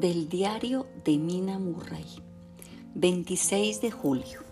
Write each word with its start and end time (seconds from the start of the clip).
Del 0.00 0.28
diario 0.28 0.86
de 1.04 1.18
Mina 1.18 1.58
Murray, 1.58 2.06
26 2.94 3.80
de 3.80 3.90
julio. 3.90 4.44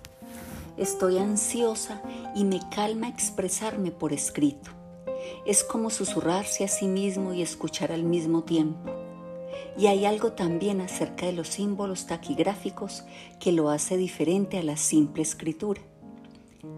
Estoy 0.76 1.18
ansiosa 1.18 2.02
y 2.34 2.42
me 2.42 2.58
calma 2.74 3.08
expresarme 3.08 3.92
por 3.92 4.12
escrito. 4.12 4.72
Es 5.46 5.62
como 5.62 5.90
susurrarse 5.90 6.64
a 6.64 6.68
sí 6.68 6.88
mismo 6.88 7.32
y 7.32 7.42
escuchar 7.42 7.92
al 7.92 8.02
mismo 8.02 8.42
tiempo. 8.42 8.90
Y 9.78 9.86
hay 9.86 10.04
algo 10.04 10.32
también 10.32 10.80
acerca 10.80 11.26
de 11.26 11.32
los 11.32 11.46
símbolos 11.46 12.08
taquigráficos 12.08 13.04
que 13.38 13.52
lo 13.52 13.70
hace 13.70 13.96
diferente 13.96 14.58
a 14.58 14.64
la 14.64 14.76
simple 14.76 15.22
escritura. 15.22 15.80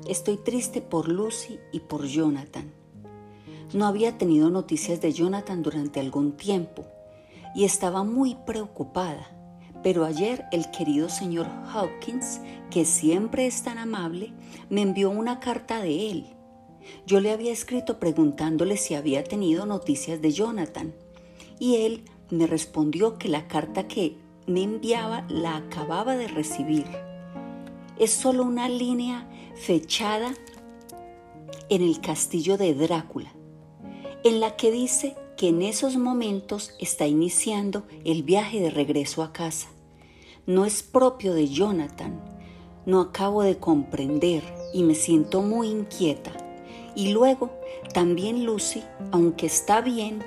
Estoy 0.07 0.37
triste 0.37 0.83
por 0.83 1.09
Lucy 1.09 1.59
y 1.73 1.81
por 1.81 2.05
Jonathan. 2.05 2.71
No 3.73 3.87
había 3.87 4.19
tenido 4.19 4.51
noticias 4.51 5.01
de 5.01 5.15
Jonathan 5.15 5.63
durante 5.63 6.01
algún 6.01 6.33
tiempo 6.33 6.85
y 7.59 7.65
estaba 7.65 8.05
muy 8.05 8.37
preocupada. 8.47 9.27
Pero 9.83 10.05
ayer 10.05 10.45
el 10.53 10.71
querido 10.71 11.09
señor 11.09 11.49
Hawkins, 11.73 12.41
que 12.71 12.85
siempre 12.85 13.49
es 13.49 13.65
tan 13.65 13.79
amable, 13.79 14.33
me 14.71 14.83
envió 14.83 15.11
una 15.11 15.41
carta 15.41 15.83
de 15.83 16.09
él. 16.09 16.27
Yo 17.05 17.19
le 17.19 17.33
había 17.33 17.51
escrito 17.51 17.99
preguntándole 17.99 18.77
si 18.77 18.95
había 18.95 19.25
tenido 19.25 19.67
noticias 19.67 20.23
de 20.23 20.31
Jonathan 20.31 20.95
y 21.59 21.79
él 21.79 22.05
me 22.31 22.47
respondió 22.47 23.19
que 23.19 23.29
la 23.29 23.49
carta 23.49 23.89
que 23.89 24.17
me 24.47 24.63
enviaba 24.63 25.25
la 25.29 25.57
acababa 25.57 26.15
de 26.15 26.29
recibir. 26.29 26.87
Es 27.99 28.13
solo 28.13 28.45
una 28.45 28.69
línea 28.69 29.29
fechada 29.57 30.33
en 31.69 31.83
el 31.83 32.01
castillo 32.01 32.57
de 32.57 32.75
Drácula, 32.75 33.33
en 34.23 34.39
la 34.39 34.55
que 34.55 34.71
dice 34.71 35.17
que 35.39 35.49
en 35.49 35.63
esos 35.63 35.97
momentos 35.97 36.73
está 36.81 37.07
iniciando 37.07 37.85
el 38.05 38.25
viaje 38.25 38.61
de 38.61 38.71
regreso 38.71 39.23
a 39.23 39.33
casa. 39.33 39.69
No 40.47 40.65
es 40.65 40.83
propio 40.83 41.33
de 41.33 41.47
Jonathan. 41.47 42.21
No 42.87 43.01
acabo 43.01 43.45
de 43.45 43.57
comprender 43.57 44.43
y 44.75 44.83
me 44.83 44.97
siento 44.97 45.41
muy 45.43 45.69
inquieta. 45.69 46.33
Y 46.97 47.13
luego, 47.13 47.53
también 47.95 48.45
Lucy, 48.45 48.83
aunque 49.13 49.47
está 49.47 49.81
bien, 49.81 50.25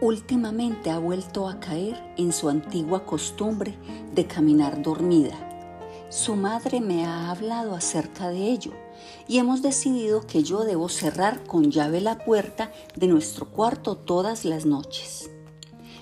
últimamente 0.00 0.88
ha 0.88 0.98
vuelto 0.98 1.46
a 1.46 1.60
caer 1.60 2.02
en 2.16 2.32
su 2.32 2.48
antigua 2.48 3.04
costumbre 3.04 3.74
de 4.14 4.26
caminar 4.26 4.80
dormida. 4.80 5.53
Su 6.14 6.36
madre 6.36 6.80
me 6.80 7.04
ha 7.04 7.28
hablado 7.28 7.74
acerca 7.74 8.28
de 8.28 8.48
ello 8.48 8.70
y 9.26 9.38
hemos 9.38 9.62
decidido 9.62 10.24
que 10.24 10.44
yo 10.44 10.62
debo 10.62 10.88
cerrar 10.88 11.42
con 11.42 11.72
llave 11.72 12.00
la 12.00 12.24
puerta 12.24 12.70
de 12.94 13.08
nuestro 13.08 13.50
cuarto 13.50 13.96
todas 13.96 14.44
las 14.44 14.64
noches. 14.64 15.28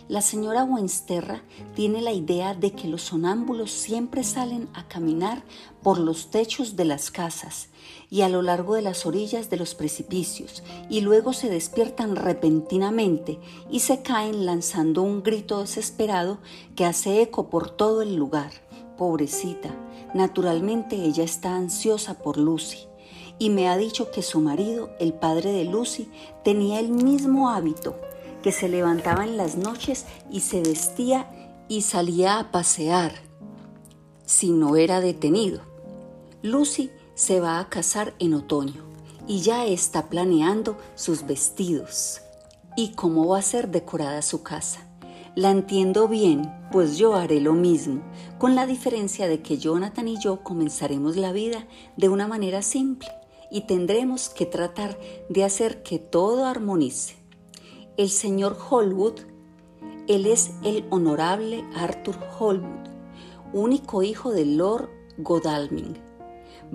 La 0.08 0.20
señora 0.20 0.64
Wensterra 0.64 1.42
tiene 1.74 2.02
la 2.02 2.12
idea 2.12 2.52
de 2.52 2.72
que 2.72 2.88
los 2.88 3.00
sonámbulos 3.00 3.70
siempre 3.70 4.22
salen 4.22 4.68
a 4.74 4.86
caminar 4.86 5.44
por 5.82 5.98
los 5.98 6.30
techos 6.30 6.76
de 6.76 6.84
las 6.84 7.10
casas 7.10 7.70
y 8.10 8.20
a 8.20 8.28
lo 8.28 8.42
largo 8.42 8.74
de 8.74 8.82
las 8.82 9.06
orillas 9.06 9.48
de 9.48 9.56
los 9.56 9.74
precipicios 9.74 10.62
y 10.90 11.00
luego 11.00 11.32
se 11.32 11.48
despiertan 11.48 12.16
repentinamente 12.16 13.40
y 13.70 13.80
se 13.80 14.02
caen 14.02 14.44
lanzando 14.44 15.00
un 15.00 15.22
grito 15.22 15.62
desesperado 15.62 16.36
que 16.76 16.84
hace 16.84 17.22
eco 17.22 17.48
por 17.48 17.70
todo 17.70 18.02
el 18.02 18.14
lugar. 18.14 18.52
Pobrecita, 18.96 19.70
naturalmente 20.14 20.96
ella 20.96 21.24
está 21.24 21.56
ansiosa 21.56 22.14
por 22.14 22.36
Lucy 22.36 22.88
y 23.38 23.50
me 23.50 23.68
ha 23.68 23.76
dicho 23.76 24.10
que 24.10 24.22
su 24.22 24.40
marido, 24.40 24.90
el 25.00 25.14
padre 25.14 25.52
de 25.52 25.64
Lucy, 25.64 26.08
tenía 26.44 26.78
el 26.78 26.90
mismo 26.90 27.50
hábito, 27.50 27.96
que 28.42 28.52
se 28.52 28.68
levantaba 28.68 29.24
en 29.24 29.36
las 29.36 29.56
noches 29.56 30.06
y 30.30 30.40
se 30.40 30.60
vestía 30.60 31.28
y 31.68 31.82
salía 31.82 32.38
a 32.38 32.50
pasear, 32.50 33.14
si 34.24 34.50
no 34.50 34.76
era 34.76 35.00
detenido. 35.00 35.60
Lucy 36.42 36.90
se 37.14 37.40
va 37.40 37.58
a 37.58 37.68
casar 37.68 38.14
en 38.18 38.34
otoño 38.34 38.84
y 39.26 39.40
ya 39.40 39.64
está 39.64 40.08
planeando 40.08 40.76
sus 40.94 41.26
vestidos 41.26 42.20
y 42.76 42.92
cómo 42.92 43.28
va 43.28 43.38
a 43.38 43.42
ser 43.42 43.70
decorada 43.70 44.22
su 44.22 44.42
casa. 44.42 44.86
La 45.34 45.50
entiendo 45.50 46.08
bien, 46.08 46.52
pues 46.70 46.98
yo 46.98 47.14
haré 47.14 47.40
lo 47.40 47.54
mismo, 47.54 48.02
con 48.38 48.54
la 48.54 48.66
diferencia 48.66 49.28
de 49.28 49.40
que 49.40 49.56
Jonathan 49.56 50.06
y 50.06 50.18
yo 50.20 50.42
comenzaremos 50.42 51.16
la 51.16 51.32
vida 51.32 51.66
de 51.96 52.10
una 52.10 52.28
manera 52.28 52.60
simple 52.60 53.08
y 53.50 53.62
tendremos 53.62 54.28
que 54.28 54.44
tratar 54.44 54.98
de 55.30 55.44
hacer 55.44 55.82
que 55.82 55.98
todo 55.98 56.44
armonice. 56.44 57.14
El 57.96 58.10
señor 58.10 58.58
Holwood, 58.68 59.20
él 60.06 60.26
es 60.26 60.50
el 60.64 60.84
honorable 60.90 61.64
Arthur 61.76 62.18
Holwood, 62.38 62.90
único 63.54 64.02
hijo 64.02 64.32
de 64.32 64.44
Lord 64.44 64.90
Godalming. 65.16 65.96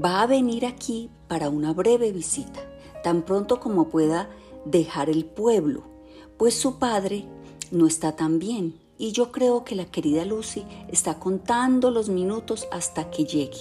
Va 0.03 0.23
a 0.23 0.25
venir 0.25 0.65
aquí 0.65 1.11
para 1.27 1.49
una 1.49 1.73
breve 1.73 2.11
visita, 2.11 2.61
tan 3.03 3.21
pronto 3.21 3.59
como 3.59 3.89
pueda 3.89 4.31
dejar 4.65 5.11
el 5.11 5.25
pueblo, 5.25 5.83
pues 6.37 6.55
su 6.55 6.79
padre 6.79 7.27
no 7.71 7.87
está 7.87 8.15
tan 8.15 8.39
bien 8.39 8.87
y 8.97 9.11
yo 9.11 9.31
creo 9.31 9.63
que 9.63 9.75
la 9.75 9.85
querida 9.85 10.25
Lucy 10.25 10.65
está 10.89 11.19
contando 11.19 11.91
los 11.91 12.09
minutos 12.09 12.67
hasta 12.71 13.09
que 13.09 13.25
llegue. 13.25 13.59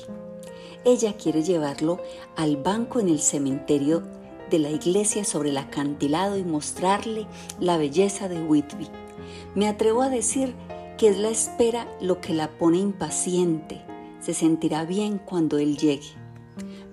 Ella 0.85 1.17
quiere 1.17 1.43
llevarlo 1.43 2.01
al 2.37 2.57
banco 2.57 3.01
en 3.01 3.09
el 3.09 3.21
cementerio 3.21 4.03
de 4.51 4.59
la 4.59 4.71
iglesia 4.71 5.25
sobre 5.25 5.51
el 5.51 5.59
acantilado 5.59 6.39
y 6.39 6.45
mostrarle 6.45 7.27
la 7.61 7.77
belleza 7.77 8.29
de 8.29 8.41
Whitby. 8.41 8.89
Me 9.55 9.69
atrevo 9.69 10.03
a 10.03 10.09
decir 10.09 10.55
que 10.97 11.09
es 11.09 11.19
la 11.19 11.29
espera 11.29 11.89
lo 12.01 12.21
que 12.21 12.33
la 12.33 12.57
pone 12.57 12.79
impaciente. 12.79 13.83
Se 14.21 14.33
sentirá 14.33 14.85
bien 14.85 15.19
cuando 15.19 15.59
él 15.59 15.77
llegue. 15.77 16.09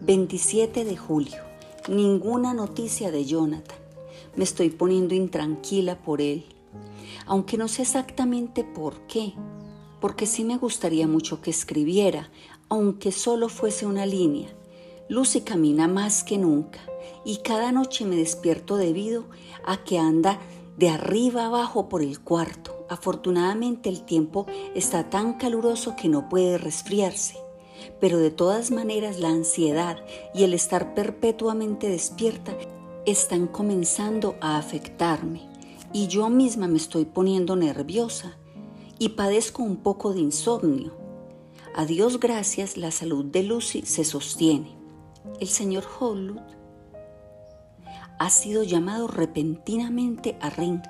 27 0.01 0.83
de 0.83 0.97
julio. 0.97 1.37
Ninguna 1.87 2.53
noticia 2.53 3.11
de 3.11 3.25
Jonathan. 3.25 3.77
Me 4.35 4.43
estoy 4.43 4.69
poniendo 4.69 5.13
intranquila 5.13 5.99
por 6.01 6.19
él 6.19 6.45
aunque 7.25 7.57
no 7.57 7.67
sé 7.67 7.83
exactamente 7.83 8.63
por 8.63 9.01
qué, 9.07 9.33
porque 9.99 10.25
sí 10.25 10.43
me 10.43 10.57
gustaría 10.57 11.07
mucho 11.07 11.41
que 11.41 11.49
escribiera, 11.49 12.29
aunque 12.69 13.11
solo 13.11 13.49
fuese 13.49 13.85
una 13.85 14.05
línea. 14.05 14.49
Lucy 15.09 15.41
camina 15.41 15.87
más 15.87 16.23
que 16.23 16.37
nunca 16.37 16.79
y 17.25 17.37
cada 17.37 17.71
noche 17.71 18.05
me 18.05 18.15
despierto 18.15 18.77
debido 18.77 19.25
a 19.65 19.77
que 19.77 19.99
anda 19.99 20.39
de 20.77 20.89
arriba 20.89 21.45
abajo 21.45 21.87
por 21.87 22.01
el 22.01 22.19
cuarto. 22.19 22.85
Afortunadamente 22.89 23.89
el 23.89 24.03
tiempo 24.03 24.45
está 24.75 25.09
tan 25.09 25.33
caluroso 25.33 25.95
que 25.95 26.09
no 26.09 26.29
puede 26.29 26.57
resfriarse, 26.57 27.37
pero 27.99 28.17
de 28.17 28.31
todas 28.31 28.71
maneras 28.71 29.19
la 29.19 29.29
ansiedad 29.29 30.03
y 30.33 30.43
el 30.43 30.53
estar 30.53 30.93
perpetuamente 30.93 31.89
despierta 31.89 32.53
están 33.05 33.47
comenzando 33.47 34.35
a 34.41 34.57
afectarme 34.57 35.52
y 35.93 36.07
yo 36.07 36.29
misma 36.29 36.67
me 36.67 36.77
estoy 36.77 37.05
poniendo 37.05 37.55
nerviosa 37.55 38.35
y 38.97 39.09
padezco 39.09 39.61
un 39.63 39.77
poco 39.77 40.13
de 40.13 40.21
insomnio. 40.21 40.93
A 41.75 41.85
Dios 41.85 42.19
gracias, 42.19 42.77
la 42.77 42.91
salud 42.91 43.25
de 43.25 43.43
Lucy 43.43 43.83
se 43.83 44.03
sostiene. 44.03 44.75
El 45.39 45.47
señor 45.47 45.83
Holwood 45.99 46.41
ha 48.19 48.29
sido 48.29 48.63
llamado 48.63 49.07
repentinamente 49.07 50.37
a 50.41 50.49
Ring 50.49 50.81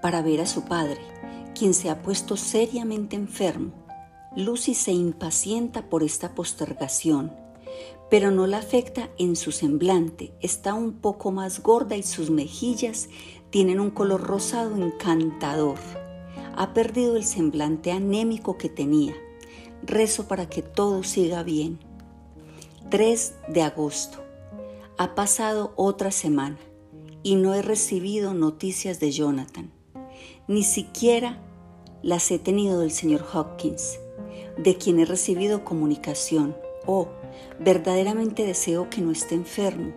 para 0.00 0.22
ver 0.22 0.40
a 0.40 0.46
su 0.46 0.64
padre, 0.64 1.00
quien 1.54 1.74
se 1.74 1.90
ha 1.90 2.02
puesto 2.02 2.36
seriamente 2.36 3.16
enfermo. 3.16 3.72
Lucy 4.36 4.74
se 4.74 4.92
impacienta 4.92 5.88
por 5.88 6.02
esta 6.02 6.34
postergación, 6.34 7.32
pero 8.10 8.30
no 8.30 8.46
la 8.46 8.58
afecta 8.58 9.10
en 9.18 9.36
su 9.36 9.52
semblante. 9.52 10.32
Está 10.40 10.74
un 10.74 10.94
poco 10.94 11.30
más 11.30 11.62
gorda 11.62 11.96
y 11.96 12.02
sus 12.02 12.30
mejillas 12.30 13.08
tienen 13.52 13.80
un 13.80 13.90
color 13.90 14.22
rosado 14.22 14.76
encantador. 14.76 15.76
Ha 16.56 16.72
perdido 16.72 17.16
el 17.16 17.24
semblante 17.24 17.92
anémico 17.92 18.56
que 18.56 18.70
tenía. 18.70 19.14
Rezo 19.82 20.26
para 20.26 20.48
que 20.48 20.62
todo 20.62 21.02
siga 21.02 21.42
bien. 21.42 21.78
3 22.88 23.34
de 23.48 23.60
agosto. 23.60 24.24
Ha 24.96 25.14
pasado 25.14 25.74
otra 25.76 26.12
semana 26.12 26.56
y 27.22 27.34
no 27.34 27.52
he 27.52 27.60
recibido 27.60 28.32
noticias 28.32 29.00
de 29.00 29.12
Jonathan. 29.12 29.70
Ni 30.48 30.62
siquiera 30.62 31.42
las 32.02 32.30
he 32.30 32.38
tenido 32.38 32.80
del 32.80 32.90
señor 32.90 33.22
Hopkins, 33.34 33.98
de 34.56 34.78
quien 34.78 34.98
he 34.98 35.04
recibido 35.04 35.62
comunicación. 35.62 36.56
Oh, 36.86 37.08
verdaderamente 37.60 38.46
deseo 38.46 38.88
que 38.88 39.02
no 39.02 39.10
esté 39.10 39.34
enfermo. 39.34 39.92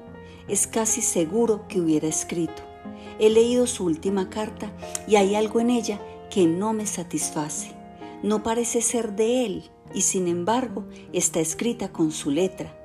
Es 0.49 0.67
casi 0.67 1.01
seguro 1.01 1.69
que 1.69 1.79
hubiera 1.79 2.09
escrito. 2.09 2.74
He 3.19 3.29
leído 3.29 3.67
su 3.67 3.85
última 3.85 4.29
carta 4.29 4.71
y 5.07 5.15
hay 5.15 5.35
algo 5.35 5.59
en 5.59 5.69
ella 5.69 5.99
que 6.29 6.45
no 6.47 6.73
me 6.73 6.85
satisface. 6.85 7.71
No 8.23 8.43
parece 8.43 8.81
ser 8.81 9.15
de 9.15 9.45
él 9.45 9.69
y 9.93 10.01
sin 10.01 10.27
embargo 10.27 10.85
está 11.13 11.39
escrita 11.39 11.91
con 11.91 12.11
su 12.11 12.31
letra. 12.31 12.75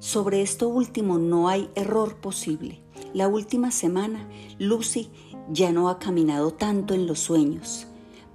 Sobre 0.00 0.42
esto 0.42 0.68
último 0.68 1.18
no 1.18 1.48
hay 1.48 1.70
error 1.74 2.16
posible. 2.16 2.80
La 3.12 3.28
última 3.28 3.70
semana 3.70 4.28
Lucy 4.58 5.10
ya 5.50 5.72
no 5.72 5.88
ha 5.88 5.98
caminado 5.98 6.52
tanto 6.52 6.94
en 6.94 7.06
los 7.06 7.20
sueños, 7.20 7.86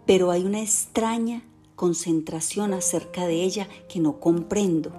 pero 0.06 0.32
hay 0.32 0.46
una 0.46 0.62
extraña 0.62 1.44
concentración 1.76 2.74
acerca 2.74 3.28
de 3.28 3.44
ella 3.44 3.68
que 3.88 4.00
no 4.00 4.20
comprendo. 4.20 4.92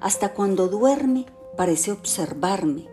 Hasta 0.00 0.34
cuando 0.34 0.68
duerme 0.68 1.26
parece 1.56 1.92
observarme, 1.92 2.86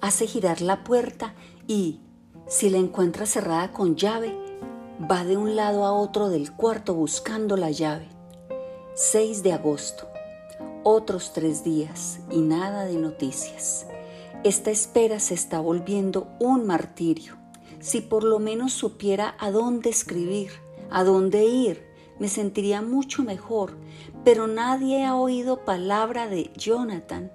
hace 0.00 0.26
girar 0.26 0.60
la 0.60 0.84
puerta 0.84 1.34
y, 1.68 2.00
si 2.48 2.70
la 2.70 2.78
encuentra 2.78 3.26
cerrada 3.26 3.72
con 3.72 3.94
llave, 3.94 4.34
va 5.08 5.24
de 5.24 5.36
un 5.36 5.54
lado 5.54 5.84
a 5.84 5.92
otro 5.92 6.30
del 6.30 6.52
cuarto 6.52 6.94
buscando 6.94 7.56
la 7.56 7.70
llave. 7.70 8.08
6 8.94 9.42
de 9.44 9.52
agosto. 9.52 10.08
Otros 10.82 11.32
tres 11.34 11.62
días 11.62 12.20
y 12.30 12.40
nada 12.40 12.86
de 12.86 12.96
noticias. 12.96 13.86
Esta 14.44 14.70
espera 14.70 15.20
se 15.20 15.34
está 15.34 15.60
volviendo 15.60 16.28
un 16.40 16.66
martirio. 16.66 17.36
Si 17.80 18.00
por 18.00 18.24
lo 18.24 18.38
menos 18.38 18.72
supiera 18.72 19.36
a 19.38 19.50
dónde 19.50 19.90
escribir, 19.90 20.50
a 20.90 21.04
dónde 21.04 21.44
ir, 21.44 21.84
me 22.18 22.28
sentiría 22.28 22.80
mucho 22.80 23.22
mejor, 23.22 23.76
pero 24.24 24.46
nadie 24.46 25.04
ha 25.04 25.14
oído 25.16 25.64
palabra 25.64 26.26
de 26.26 26.50
Jonathan 26.56 27.30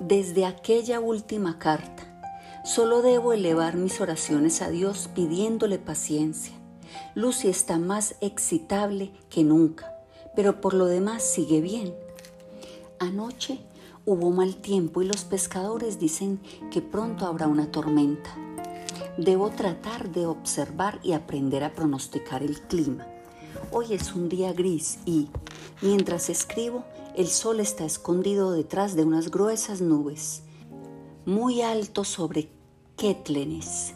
desde 0.00 0.44
aquella 0.44 0.98
última 1.00 1.58
carta. 1.58 2.13
Solo 2.64 3.02
debo 3.02 3.32
elevar 3.32 3.76
mis 3.76 4.00
oraciones 4.00 4.62
a 4.62 4.70
Dios 4.70 5.08
pidiéndole 5.14 5.78
paciencia. 5.78 6.54
Lucy 7.14 7.48
está 7.48 7.78
más 7.78 8.16
excitable 8.20 9.12
que 9.30 9.44
nunca, 9.44 9.94
pero 10.34 10.60
por 10.60 10.74
lo 10.74 10.86
demás 10.86 11.22
sigue 11.22 11.60
bien. 11.60 11.94
Anoche 12.98 13.60
Hubo 14.06 14.30
mal 14.30 14.56
tiempo 14.56 15.00
y 15.00 15.06
los 15.06 15.24
pescadores 15.24 15.98
dicen 15.98 16.38
que 16.70 16.82
pronto 16.82 17.24
habrá 17.24 17.48
una 17.48 17.70
tormenta. 17.70 18.36
Debo 19.16 19.48
tratar 19.48 20.10
de 20.10 20.26
observar 20.26 21.00
y 21.02 21.12
aprender 21.12 21.64
a 21.64 21.72
pronosticar 21.72 22.42
el 22.42 22.60
clima. 22.60 23.06
Hoy 23.72 23.94
es 23.94 24.14
un 24.14 24.28
día 24.28 24.52
gris 24.52 24.98
y, 25.06 25.30
mientras 25.80 26.28
escribo, 26.28 26.84
el 27.16 27.28
sol 27.28 27.60
está 27.60 27.86
escondido 27.86 28.52
detrás 28.52 28.94
de 28.94 29.04
unas 29.04 29.30
gruesas 29.30 29.80
nubes, 29.80 30.42
muy 31.24 31.62
alto 31.62 32.04
sobre 32.04 32.50
Ketlenes. 32.96 33.92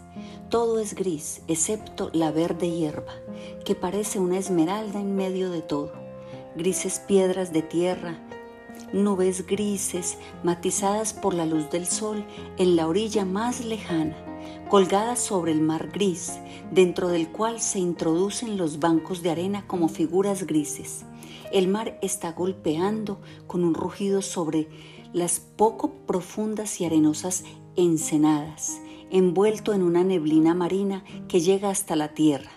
Todo 0.50 0.81
es 0.81 0.95
gris, 0.95 1.43
excepto 1.47 2.11
la 2.12 2.33
verde 2.33 2.69
hierba, 2.69 3.12
que 3.65 3.77
parece 3.77 4.19
una 4.19 4.39
esmeralda 4.39 5.00
en 5.00 5.15
medio 5.15 5.50
de 5.50 5.62
todo. 5.62 5.93
Grises 6.56 6.99
piedras 6.99 7.53
de 7.53 7.62
tierra, 7.62 8.19
nubes 8.93 9.47
grises 9.47 10.19
matizadas 10.43 11.12
por 11.12 11.33
la 11.33 11.47
luz 11.47 11.71
del 11.71 11.87
sol 11.87 12.25
en 12.56 12.75
la 12.75 12.89
orilla 12.89 13.25
más 13.25 13.65
lejana, 13.65 14.17
colgadas 14.69 15.21
sobre 15.21 15.53
el 15.53 15.61
mar 15.61 15.91
gris, 15.93 16.33
dentro 16.73 17.06
del 17.06 17.29
cual 17.31 17.61
se 17.61 17.79
introducen 17.79 18.56
los 18.56 18.81
bancos 18.81 19.23
de 19.23 19.31
arena 19.31 19.65
como 19.69 19.89
figuras 19.89 20.44
grises. 20.44 21.05
El 21.53 21.69
mar 21.69 21.99
está 22.03 22.33
golpeando 22.33 23.21
con 23.47 23.62
un 23.62 23.75
rugido 23.75 24.23
sobre 24.23 24.69
las 25.12 25.39
poco 25.39 25.93
profundas 26.05 26.81
y 26.81 26.85
arenosas 26.85 27.44
ensenadas, 27.77 28.81
envuelto 29.10 29.72
en 29.72 29.82
una 29.82 30.05
neblina 30.05 30.55
marina 30.55 31.05
que 31.28 31.40
llega 31.40 31.70
hasta 31.70 31.96
la 31.96 32.08
tierra. 32.08 32.50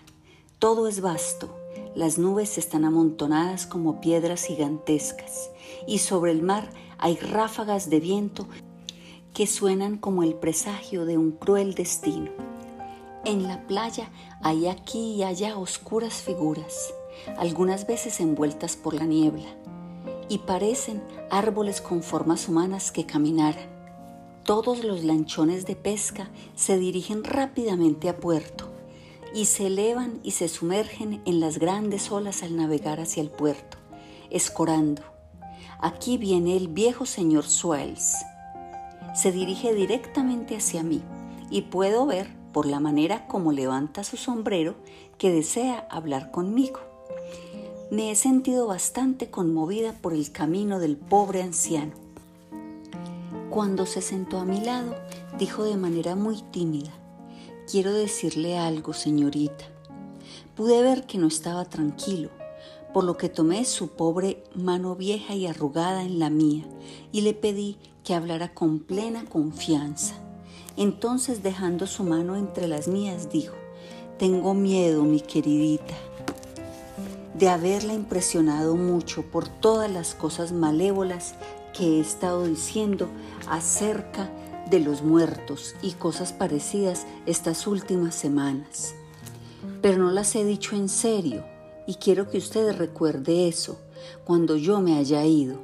Todo 0.60 0.88
es 0.88 1.02
vasto, 1.02 1.56
las 1.96 2.18
nubes 2.18 2.58
están 2.58 2.86
amontonadas 2.86 3.66
como 3.66 4.00
piedras 4.00 4.44
gigantescas 4.46 5.50
y 5.88 5.98
sobre 5.98 6.32
el 6.32 6.42
mar 6.42 6.70
hay 6.98 7.16
ráfagas 7.16 7.90
de 7.90 8.00
viento 8.00 8.48
que 9.34 9.48
suenan 9.48 9.98
como 9.98 10.24
el 10.24 10.36
presagio 10.36 11.06
de 11.06 11.18
un 11.18 11.32
cruel 11.32 11.74
destino. 11.74 12.32
En 13.24 13.44
la 13.44 13.66
playa 13.68 14.10
hay 14.42 14.68
aquí 14.68 15.16
y 15.16 15.24
allá 15.24 15.58
oscuras 15.58 16.22
figuras, 16.22 16.94
algunas 17.38 17.88
veces 17.88 18.20
envueltas 18.20 18.76
por 18.76 18.94
la 18.94 19.06
niebla, 19.06 19.48
y 20.28 20.40
parecen 20.40 21.04
árboles 21.30 21.82
con 21.82 22.04
formas 22.04 22.48
humanas 22.48 22.92
que 22.92 23.06
caminaran. 23.06 23.71
Todos 24.46 24.84
los 24.84 25.04
lanchones 25.04 25.68
de 25.68 25.76
pesca 25.76 26.30
se 26.56 26.80
dirigen 26.80 27.24
rápidamente 27.24 28.10
a 28.10 28.18
puerto 28.18 28.70
y 29.36 29.46
se 29.46 29.68
elevan 29.68 30.20
y 30.24 30.32
se 30.32 30.48
sumergen 30.48 31.22
en 31.26 31.40
las 31.40 31.60
grandes 31.60 32.12
olas 32.12 32.42
al 32.42 32.56
navegar 32.56 33.00
hacia 33.00 33.22
el 33.22 33.30
puerto, 33.30 33.78
escorando. 34.32 35.04
Aquí 35.80 36.18
viene 36.18 36.58
el 36.58 36.70
viejo 36.70 37.06
señor 37.06 37.46
Swells. 37.46 38.16
Se 39.14 39.32
dirige 39.32 39.76
directamente 39.76 40.56
hacia 40.56 40.82
mí 40.82 41.02
y 41.52 41.64
puedo 41.64 42.08
ver, 42.08 42.28
por 42.52 42.66
la 42.66 42.80
manera 42.80 43.28
como 43.28 43.52
levanta 43.52 44.04
su 44.04 44.18
sombrero, 44.18 44.76
que 45.20 45.32
desea 45.32 45.88
hablar 45.92 46.32
conmigo. 46.32 46.80
Me 47.92 48.10
he 48.10 48.16
sentido 48.16 48.68
bastante 48.68 49.30
conmovida 49.30 49.94
por 49.94 50.14
el 50.14 50.32
camino 50.32 50.80
del 50.80 50.98
pobre 50.98 51.44
anciano. 51.44 52.11
Cuando 53.52 53.86
se 53.86 54.02
sentó 54.02 54.38
a 54.38 54.46
mi 54.46 54.62
lado, 54.62 54.96
dijo 55.38 55.66
de 55.66 55.76
manera 55.76 56.16
muy 56.16 56.42
tímida, 56.42 56.92
Quiero 57.70 57.92
decirle 57.92 58.58
algo, 58.58 58.94
señorita. 58.94 59.66
Pude 60.56 60.82
ver 60.82 61.06
que 61.06 61.18
no 61.18 61.28
estaba 61.28 61.66
tranquilo, 61.66 62.30
por 62.94 63.04
lo 63.04 63.18
que 63.18 63.28
tomé 63.28 63.66
su 63.66 63.90
pobre 63.90 64.42
mano 64.56 64.96
vieja 64.96 65.36
y 65.36 65.48
arrugada 65.48 66.04
en 66.04 66.18
la 66.18 66.30
mía 66.30 66.64
y 67.12 67.22
le 67.22 67.34
pedí 67.34 67.78
que 68.06 68.14
hablara 68.14 68.54
con 68.54 68.80
plena 68.80 69.26
confianza. 69.26 70.16
Entonces, 70.78 71.44
dejando 71.44 71.88
su 71.88 72.06
mano 72.06 72.38
entre 72.38 72.70
las 72.70 72.88
mías, 72.88 73.30
dijo, 73.30 73.56
Tengo 74.18 74.54
miedo, 74.54 75.04
mi 75.04 75.20
queridita, 75.20 75.96
de 77.34 77.50
haberla 77.50 77.94
impresionado 77.94 78.78
mucho 78.78 79.24
por 79.24 79.50
todas 79.50 79.92
las 79.92 80.16
cosas 80.16 80.54
malévolas 80.54 81.36
he 81.86 82.00
estado 82.00 82.46
diciendo 82.46 83.10
acerca 83.48 84.30
de 84.70 84.80
los 84.80 85.02
muertos 85.02 85.76
y 85.82 85.92
cosas 85.92 86.34
parecidas 86.34 87.06
estas 87.26 87.68
últimas 87.68 88.16
semanas. 88.16 88.96
Pero 89.82 89.98
no 89.98 90.12
las 90.12 90.36
he 90.36 90.46
dicho 90.46 90.76
en 90.76 90.90
serio 90.90 91.44
y 91.88 91.96
quiero 91.96 92.30
que 92.30 92.38
usted 92.38 92.78
recuerde 92.78 93.48
eso 93.48 93.80
cuando 94.24 94.56
yo 94.56 94.82
me 94.82 94.98
haya 94.98 95.26
ido. 95.26 95.60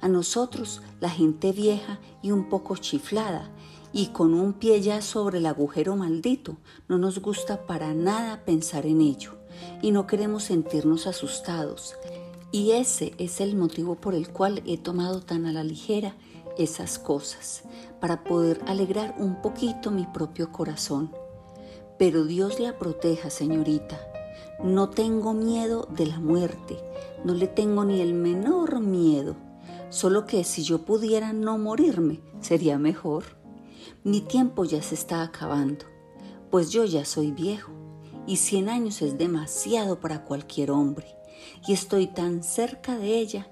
A 0.00 0.08
nosotros, 0.08 0.82
la 1.00 1.10
gente 1.10 1.52
vieja 1.52 2.00
y 2.22 2.30
un 2.30 2.48
poco 2.48 2.76
chiflada 2.76 3.50
y 3.92 4.08
con 4.08 4.34
un 4.34 4.52
pie 4.52 4.80
ya 4.80 5.02
sobre 5.02 5.38
el 5.38 5.46
agujero 5.46 5.96
maldito, 5.96 6.56
no 6.88 6.98
nos 6.98 7.20
gusta 7.20 7.66
para 7.66 7.92
nada 7.92 8.44
pensar 8.44 8.86
en 8.86 9.00
ello 9.00 9.32
y 9.82 9.90
no 9.90 10.06
queremos 10.06 10.44
sentirnos 10.44 11.06
asustados. 11.06 11.94
Y 12.52 12.72
ese 12.72 13.14
es 13.18 13.40
el 13.40 13.54
motivo 13.56 13.94
por 13.94 14.14
el 14.14 14.28
cual 14.30 14.62
he 14.66 14.76
tomado 14.76 15.20
tan 15.20 15.46
a 15.46 15.52
la 15.52 15.62
ligera 15.62 16.16
esas 16.58 16.98
cosas 16.98 17.62
para 18.00 18.24
poder 18.24 18.60
alegrar 18.66 19.14
un 19.18 19.40
poquito 19.40 19.90
mi 19.90 20.06
propio 20.06 20.50
corazón. 20.50 21.12
Pero 21.98 22.24
Dios 22.24 22.58
la 22.58 22.78
proteja, 22.78 23.30
señorita. 23.30 24.00
No 24.64 24.90
tengo 24.90 25.32
miedo 25.32 25.86
de 25.90 26.06
la 26.06 26.18
muerte, 26.18 26.76
no 27.24 27.34
le 27.34 27.46
tengo 27.46 27.84
ni 27.84 28.00
el 28.00 28.14
menor 28.14 28.80
miedo, 28.80 29.36
solo 29.88 30.26
que 30.26 30.44
si 30.44 30.62
yo 30.62 30.84
pudiera 30.84 31.32
no 31.32 31.56
morirme, 31.56 32.20
sería 32.40 32.78
mejor. 32.78 33.24
Mi 34.04 34.20
tiempo 34.20 34.64
ya 34.64 34.82
se 34.82 34.94
está 34.94 35.22
acabando, 35.22 35.86
pues 36.50 36.70
yo 36.70 36.84
ya 36.84 37.04
soy 37.04 37.30
viejo 37.32 37.72
y 38.26 38.36
cien 38.36 38.68
años 38.68 39.00
es 39.00 39.16
demasiado 39.16 40.00
para 40.00 40.24
cualquier 40.24 40.70
hombre, 40.70 41.06
y 41.66 41.72
estoy 41.72 42.06
tan 42.06 42.42
cerca 42.42 42.96
de 42.96 43.18
ella 43.18 43.46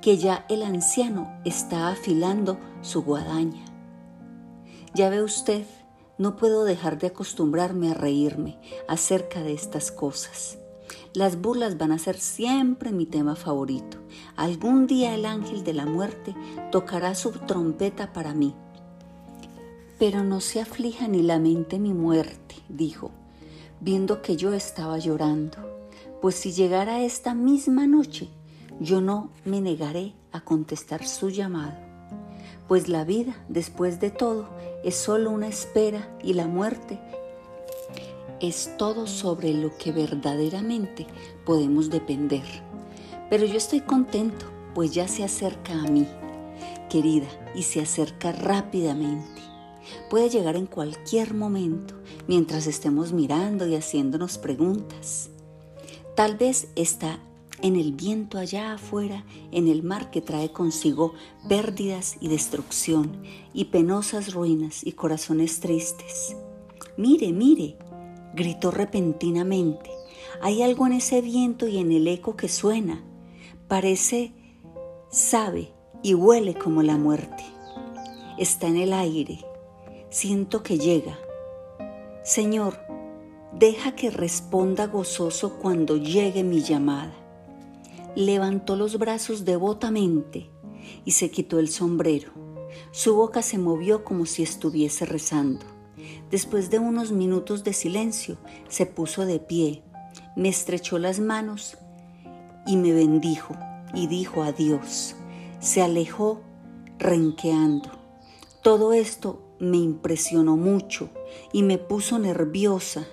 que 0.00 0.18
ya 0.18 0.44
el 0.48 0.62
anciano 0.62 1.40
está 1.44 1.88
afilando 1.88 2.58
su 2.82 3.02
guadaña. 3.02 3.64
Ya 4.94 5.10
ve 5.10 5.22
usted, 5.22 5.66
no 6.18 6.36
puedo 6.36 6.64
dejar 6.64 6.98
de 6.98 7.08
acostumbrarme 7.08 7.90
a 7.90 7.94
reírme 7.94 8.58
acerca 8.88 9.42
de 9.42 9.52
estas 9.52 9.90
cosas. 9.90 10.58
Las 11.12 11.40
burlas 11.40 11.78
van 11.78 11.92
a 11.92 11.98
ser 11.98 12.18
siempre 12.18 12.92
mi 12.92 13.06
tema 13.06 13.36
favorito. 13.36 13.98
Algún 14.36 14.86
día 14.86 15.14
el 15.14 15.26
ángel 15.26 15.64
de 15.64 15.72
la 15.72 15.86
muerte 15.86 16.34
tocará 16.70 17.14
su 17.14 17.32
trompeta 17.32 18.12
para 18.12 18.34
mí. 18.34 18.54
Pero 19.98 20.22
no 20.22 20.40
se 20.40 20.60
aflija 20.60 21.08
ni 21.08 21.22
lamente 21.22 21.78
mi 21.78 21.94
muerte, 21.94 22.56
dijo, 22.68 23.10
viendo 23.80 24.22
que 24.22 24.36
yo 24.36 24.52
estaba 24.52 24.98
llorando, 24.98 25.75
pues 26.26 26.34
si 26.34 26.50
llegara 26.50 27.02
esta 27.02 27.34
misma 27.34 27.86
noche, 27.86 28.28
yo 28.80 29.00
no 29.00 29.30
me 29.44 29.60
negaré 29.60 30.12
a 30.32 30.40
contestar 30.40 31.06
su 31.06 31.30
llamado, 31.30 31.76
pues 32.66 32.88
la 32.88 33.04
vida, 33.04 33.36
después 33.48 34.00
de 34.00 34.10
todo, 34.10 34.48
es 34.82 34.96
solo 34.96 35.30
una 35.30 35.46
espera 35.46 36.12
y 36.24 36.32
la 36.32 36.48
muerte 36.48 36.98
es 38.40 38.76
todo 38.76 39.06
sobre 39.06 39.54
lo 39.54 39.78
que 39.78 39.92
verdaderamente 39.92 41.06
podemos 41.44 41.90
depender. 41.90 42.42
Pero 43.30 43.46
yo 43.46 43.56
estoy 43.56 43.82
contento, 43.82 44.46
pues 44.74 44.92
ya 44.92 45.06
se 45.06 45.22
acerca 45.22 45.74
a 45.74 45.86
mí, 45.86 46.08
querida, 46.90 47.28
y 47.54 47.62
se 47.62 47.80
acerca 47.80 48.32
rápidamente. 48.32 49.42
Puede 50.10 50.28
llegar 50.28 50.56
en 50.56 50.66
cualquier 50.66 51.34
momento, 51.34 51.94
mientras 52.26 52.66
estemos 52.66 53.12
mirando 53.12 53.64
y 53.68 53.76
haciéndonos 53.76 54.38
preguntas. 54.38 55.30
Tal 56.16 56.38
vez 56.38 56.68
está 56.76 57.20
en 57.60 57.76
el 57.76 57.92
viento 57.92 58.38
allá 58.38 58.72
afuera, 58.72 59.26
en 59.52 59.68
el 59.68 59.82
mar 59.82 60.10
que 60.10 60.22
trae 60.22 60.50
consigo 60.50 61.12
pérdidas 61.46 62.16
y 62.20 62.28
destrucción, 62.28 63.22
y 63.52 63.66
penosas 63.66 64.32
ruinas 64.32 64.80
y 64.82 64.92
corazones 64.92 65.60
tristes. 65.60 66.34
Mire, 66.96 67.34
mire, 67.34 67.76
gritó 68.34 68.70
repentinamente. 68.70 69.90
Hay 70.40 70.62
algo 70.62 70.86
en 70.86 70.94
ese 70.94 71.20
viento 71.20 71.68
y 71.68 71.76
en 71.76 71.92
el 71.92 72.08
eco 72.08 72.34
que 72.34 72.48
suena. 72.48 73.04
Parece, 73.68 74.32
sabe 75.10 75.70
y 76.02 76.14
huele 76.14 76.54
como 76.54 76.82
la 76.82 76.96
muerte. 76.96 77.44
Está 78.38 78.68
en 78.68 78.76
el 78.76 78.94
aire. 78.94 79.44
Siento 80.08 80.62
que 80.62 80.78
llega. 80.78 81.18
Señor, 82.24 82.85
deja 83.58 83.94
que 83.94 84.10
responda 84.10 84.86
gozoso 84.86 85.58
cuando 85.58 85.96
llegue 85.96 86.42
mi 86.42 86.60
llamada 86.62 87.14
levantó 88.16 88.76
los 88.76 88.98
brazos 88.98 89.44
devotamente 89.44 90.50
y 91.04 91.12
se 91.12 91.30
quitó 91.30 91.60
el 91.60 91.68
sombrero. 91.68 92.30
Su 92.90 93.14
boca 93.14 93.42
se 93.42 93.58
movió 93.58 94.04
como 94.04 94.26
si 94.26 94.42
estuviese 94.42 95.04
rezando. 95.04 95.64
Después 96.30 96.70
de 96.70 96.78
unos 96.78 97.12
minutos 97.12 97.62
de 97.62 97.72
silencio, 97.72 98.38
se 98.68 98.86
puso 98.86 99.26
de 99.26 99.38
pie, 99.38 99.82
me 100.34 100.48
estrechó 100.48 100.98
las 100.98 101.20
manos 101.20 101.76
y 102.66 102.76
me 102.76 102.92
bendijo 102.92 103.54
y 103.94 104.06
dijo 104.06 104.42
adiós. 104.42 105.14
Se 105.60 105.82
alejó 105.82 106.40
renqueando. 106.98 107.90
Todo 108.62 108.92
esto 108.94 109.42
me 109.58 109.76
impresionó 109.76 110.56
mucho 110.56 111.10
y 111.52 111.62
me 111.62 111.78
puso 111.78 112.18
nerviosa 112.18 113.06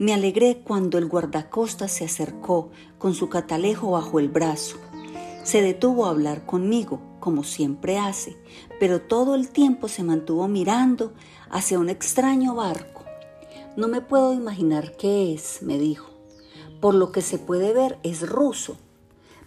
me 0.00 0.14
alegré 0.14 0.62
cuando 0.64 0.96
el 0.96 1.08
guardacostas 1.08 1.92
se 1.92 2.06
acercó 2.06 2.70
con 2.96 3.12
su 3.12 3.28
catalejo 3.28 3.90
bajo 3.90 4.18
el 4.18 4.30
brazo. 4.30 4.78
Se 5.42 5.60
detuvo 5.60 6.06
a 6.06 6.08
hablar 6.08 6.46
conmigo, 6.46 7.02
como 7.20 7.44
siempre 7.44 7.98
hace, 7.98 8.34
pero 8.78 9.02
todo 9.02 9.34
el 9.34 9.50
tiempo 9.50 9.88
se 9.88 10.02
mantuvo 10.02 10.48
mirando 10.48 11.12
hacia 11.50 11.78
un 11.78 11.90
extraño 11.90 12.54
barco. 12.54 13.04
No 13.76 13.88
me 13.88 14.00
puedo 14.00 14.32
imaginar 14.32 14.96
qué 14.96 15.34
es, 15.34 15.60
me 15.60 15.78
dijo. 15.78 16.08
Por 16.80 16.94
lo 16.94 17.12
que 17.12 17.20
se 17.20 17.38
puede 17.38 17.74
ver 17.74 17.98
es 18.02 18.26
ruso, 18.26 18.78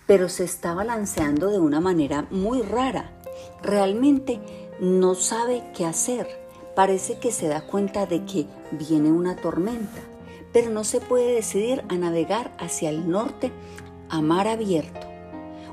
pero 0.05 0.29
se 0.29 0.43
está 0.43 0.75
balanceando 0.75 1.49
de 1.49 1.57
una 1.57 1.81
manera 1.81 2.27
muy 2.29 2.61
rara. 2.61 3.19
Realmente 3.63 4.39
no 4.79 5.15
sabe 5.15 5.63
qué 5.75 5.87
hacer. 5.87 6.27
Parece 6.75 7.17
que 7.17 7.31
se 7.31 7.47
da 7.47 7.65
cuenta 7.65 8.05
de 8.05 8.23
que 8.25 8.45
viene 8.71 9.11
una 9.11 9.35
tormenta 9.35 10.12
pero 10.53 10.69
no 10.69 10.83
se 10.83 11.01
puede 11.01 11.33
decidir 11.33 11.83
a 11.89 11.95
navegar 11.95 12.55
hacia 12.59 12.91
el 12.91 13.09
norte 13.09 13.51
a 14.09 14.21
mar 14.21 14.47
abierto 14.47 15.07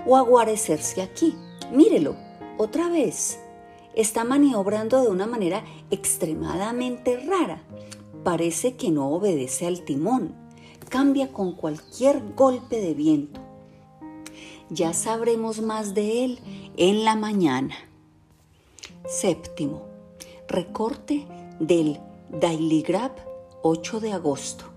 o 0.07 0.17
a 0.17 0.23
guarecerse 0.23 1.03
aquí. 1.03 1.37
Mírelo, 1.71 2.17
otra 2.59 2.89
vez. 2.89 3.39
Está 3.95 4.25
maniobrando 4.25 5.03
de 5.03 5.09
una 5.09 5.27
manera 5.27 5.63
extremadamente 5.91 7.19
rara. 7.19 7.63
Parece 8.25 8.77
que 8.77 8.91
no 8.91 9.11
obedece 9.11 9.67
al 9.67 9.85
timón. 9.85 10.35
Cambia 10.89 11.33
con 11.33 11.53
cualquier 11.53 12.23
golpe 12.35 12.81
de 12.81 12.95
viento. 12.95 13.41
Ya 14.71 14.95
sabremos 14.95 15.61
más 15.61 15.95
de 15.95 16.25
él 16.25 16.39
en 16.77 17.05
la 17.05 17.17
mañana. 17.17 17.75
Séptimo. 19.07 19.83
Recorte 20.49 21.27
del 21.59 22.01
Daily 22.31 22.83
Grab 22.83 23.13
8 23.63 24.01
de 24.01 24.13
agosto 24.13 24.70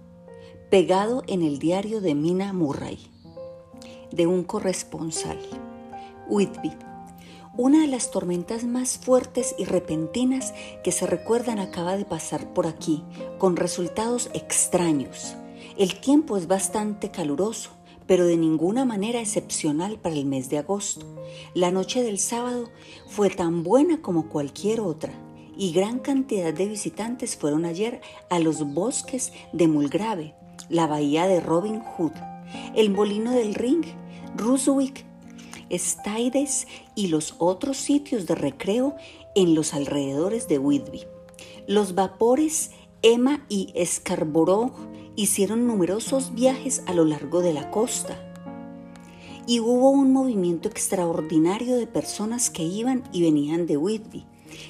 pegado 0.73 1.21
en 1.27 1.43
el 1.43 1.59
diario 1.59 2.01
de 2.01 2.15
Mina 2.15 2.51
Murray, 2.51 2.97
de 4.11 4.25
un 4.25 4.43
corresponsal. 4.43 5.37
Whitby, 6.27 6.71
una 7.55 7.81
de 7.81 7.87
las 7.87 8.09
tormentas 8.09 8.63
más 8.63 8.97
fuertes 8.97 9.53
y 9.59 9.65
repentinas 9.65 10.51
que 10.83 10.91
se 10.91 11.05
recuerdan 11.05 11.59
acaba 11.59 11.95
de 11.95 12.05
pasar 12.05 12.55
por 12.55 12.65
aquí, 12.65 13.03
con 13.37 13.55
resultados 13.55 14.31
extraños. 14.33 15.35
El 15.77 15.99
tiempo 15.99 16.37
es 16.37 16.47
bastante 16.47 17.11
caluroso, 17.11 17.69
pero 18.07 18.25
de 18.25 18.37
ninguna 18.37 18.83
manera 18.83 19.19
excepcional 19.19 19.99
para 19.99 20.15
el 20.15 20.25
mes 20.25 20.49
de 20.49 20.57
agosto. 20.57 21.05
La 21.53 21.69
noche 21.69 22.01
del 22.01 22.17
sábado 22.17 22.71
fue 23.05 23.29
tan 23.29 23.61
buena 23.61 24.01
como 24.01 24.27
cualquier 24.27 24.79
otra, 24.79 25.13
y 25.55 25.71
gran 25.71 25.99
cantidad 25.99 26.51
de 26.51 26.65
visitantes 26.65 27.35
fueron 27.37 27.63
ayer 27.63 28.01
a 28.31 28.39
los 28.39 28.73
bosques 28.73 29.33
de 29.51 29.67
Mulgrave, 29.67 30.33
la 30.69 30.87
bahía 30.87 31.27
de 31.27 31.39
Robin 31.39 31.81
Hood, 31.81 32.13
el 32.75 32.89
molino 32.89 33.31
del 33.31 33.55
Ring, 33.55 33.85
Ruswick, 34.35 35.05
Stydes 35.71 36.67
y 36.95 37.07
los 37.07 37.35
otros 37.39 37.77
sitios 37.77 38.27
de 38.27 38.35
recreo 38.35 38.95
en 39.35 39.55
los 39.55 39.73
alrededores 39.73 40.47
de 40.47 40.59
Whitby. 40.59 41.01
Los 41.67 41.95
vapores 41.95 42.71
Emma 43.01 43.45
y 43.49 43.73
Scarborough 43.83 44.71
hicieron 45.15 45.67
numerosos 45.67 46.33
viajes 46.33 46.83
a 46.85 46.93
lo 46.93 47.05
largo 47.05 47.41
de 47.41 47.53
la 47.53 47.71
costa 47.71 48.17
y 49.45 49.59
hubo 49.59 49.89
un 49.89 50.13
movimiento 50.13 50.69
extraordinario 50.69 51.75
de 51.75 51.87
personas 51.87 52.49
que 52.49 52.63
iban 52.63 53.03
y 53.11 53.21
venían 53.21 53.65
de 53.65 53.77
Whitby. 53.77 54.25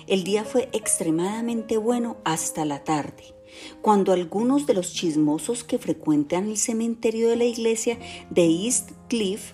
El 0.07 0.23
día 0.23 0.45
fue 0.45 0.69
extremadamente 0.73 1.77
bueno 1.77 2.17
hasta 2.23 2.65
la 2.65 2.83
tarde 2.83 3.32
cuando 3.81 4.13
algunos 4.13 4.65
de 4.65 4.73
los 4.73 4.93
chismosos 4.93 5.63
que 5.63 5.77
frecuentan 5.77 6.49
el 6.49 6.57
cementerio 6.57 7.29
de 7.29 7.35
la 7.35 7.45
iglesia 7.45 7.97
de 8.29 8.45
East 8.45 8.91
Cliff 9.09 9.53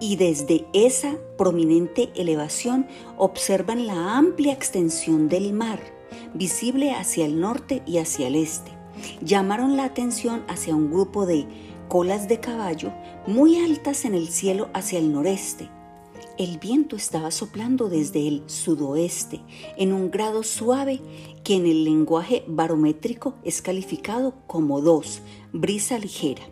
y 0.00 0.16
desde 0.16 0.66
esa 0.72 1.16
prominente 1.38 2.10
elevación 2.16 2.86
observan 3.16 3.86
la 3.86 4.16
amplia 4.16 4.52
extensión 4.52 5.28
del 5.28 5.52
mar, 5.52 5.80
visible 6.34 6.92
hacia 6.92 7.24
el 7.24 7.40
norte 7.40 7.82
y 7.86 7.98
hacia 7.98 8.26
el 8.26 8.34
este. 8.34 8.72
Llamaron 9.22 9.76
la 9.76 9.84
atención 9.84 10.44
hacia 10.48 10.74
un 10.74 10.90
grupo 10.90 11.24
de 11.26 11.46
colas 11.88 12.28
de 12.28 12.40
caballo 12.40 12.92
muy 13.26 13.56
altas 13.56 14.04
en 14.04 14.14
el 14.14 14.28
cielo 14.28 14.70
hacia 14.74 14.98
el 14.98 15.12
noreste 15.12 15.68
el 16.38 16.58
viento 16.58 16.96
estaba 16.96 17.30
soplando 17.30 17.88
desde 17.88 18.26
el 18.26 18.42
sudoeste 18.46 19.40
en 19.76 19.92
un 19.92 20.10
grado 20.10 20.42
suave 20.42 21.00
que 21.44 21.56
en 21.56 21.66
el 21.66 21.84
lenguaje 21.84 22.44
barométrico 22.46 23.34
es 23.44 23.62
calificado 23.62 24.34
como 24.46 24.80
2, 24.80 25.22
brisa 25.52 25.98
ligera. 25.98 26.42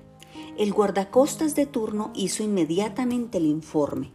El 0.58 0.72
guardacostas 0.72 1.54
de 1.54 1.66
turno 1.66 2.10
hizo 2.14 2.42
inmediatamente 2.42 3.38
el 3.38 3.46
informe 3.46 4.12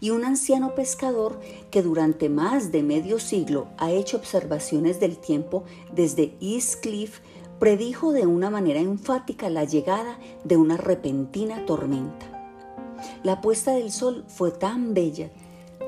y 0.00 0.10
un 0.10 0.24
anciano 0.24 0.74
pescador 0.74 1.40
que 1.70 1.82
durante 1.82 2.28
más 2.28 2.70
de 2.70 2.82
medio 2.82 3.18
siglo 3.18 3.68
ha 3.78 3.90
hecho 3.90 4.16
observaciones 4.16 5.00
del 5.00 5.18
tiempo 5.18 5.64
desde 5.92 6.36
East 6.40 6.80
Cliff 6.80 7.20
predijo 7.58 8.12
de 8.12 8.26
una 8.26 8.50
manera 8.50 8.80
enfática 8.80 9.50
la 9.50 9.64
llegada 9.64 10.18
de 10.44 10.56
una 10.56 10.76
repentina 10.76 11.66
tormenta. 11.66 12.26
La 13.22 13.40
puesta 13.40 13.72
del 13.72 13.92
sol 13.92 14.24
fue 14.28 14.50
tan 14.50 14.94
bella, 14.94 15.30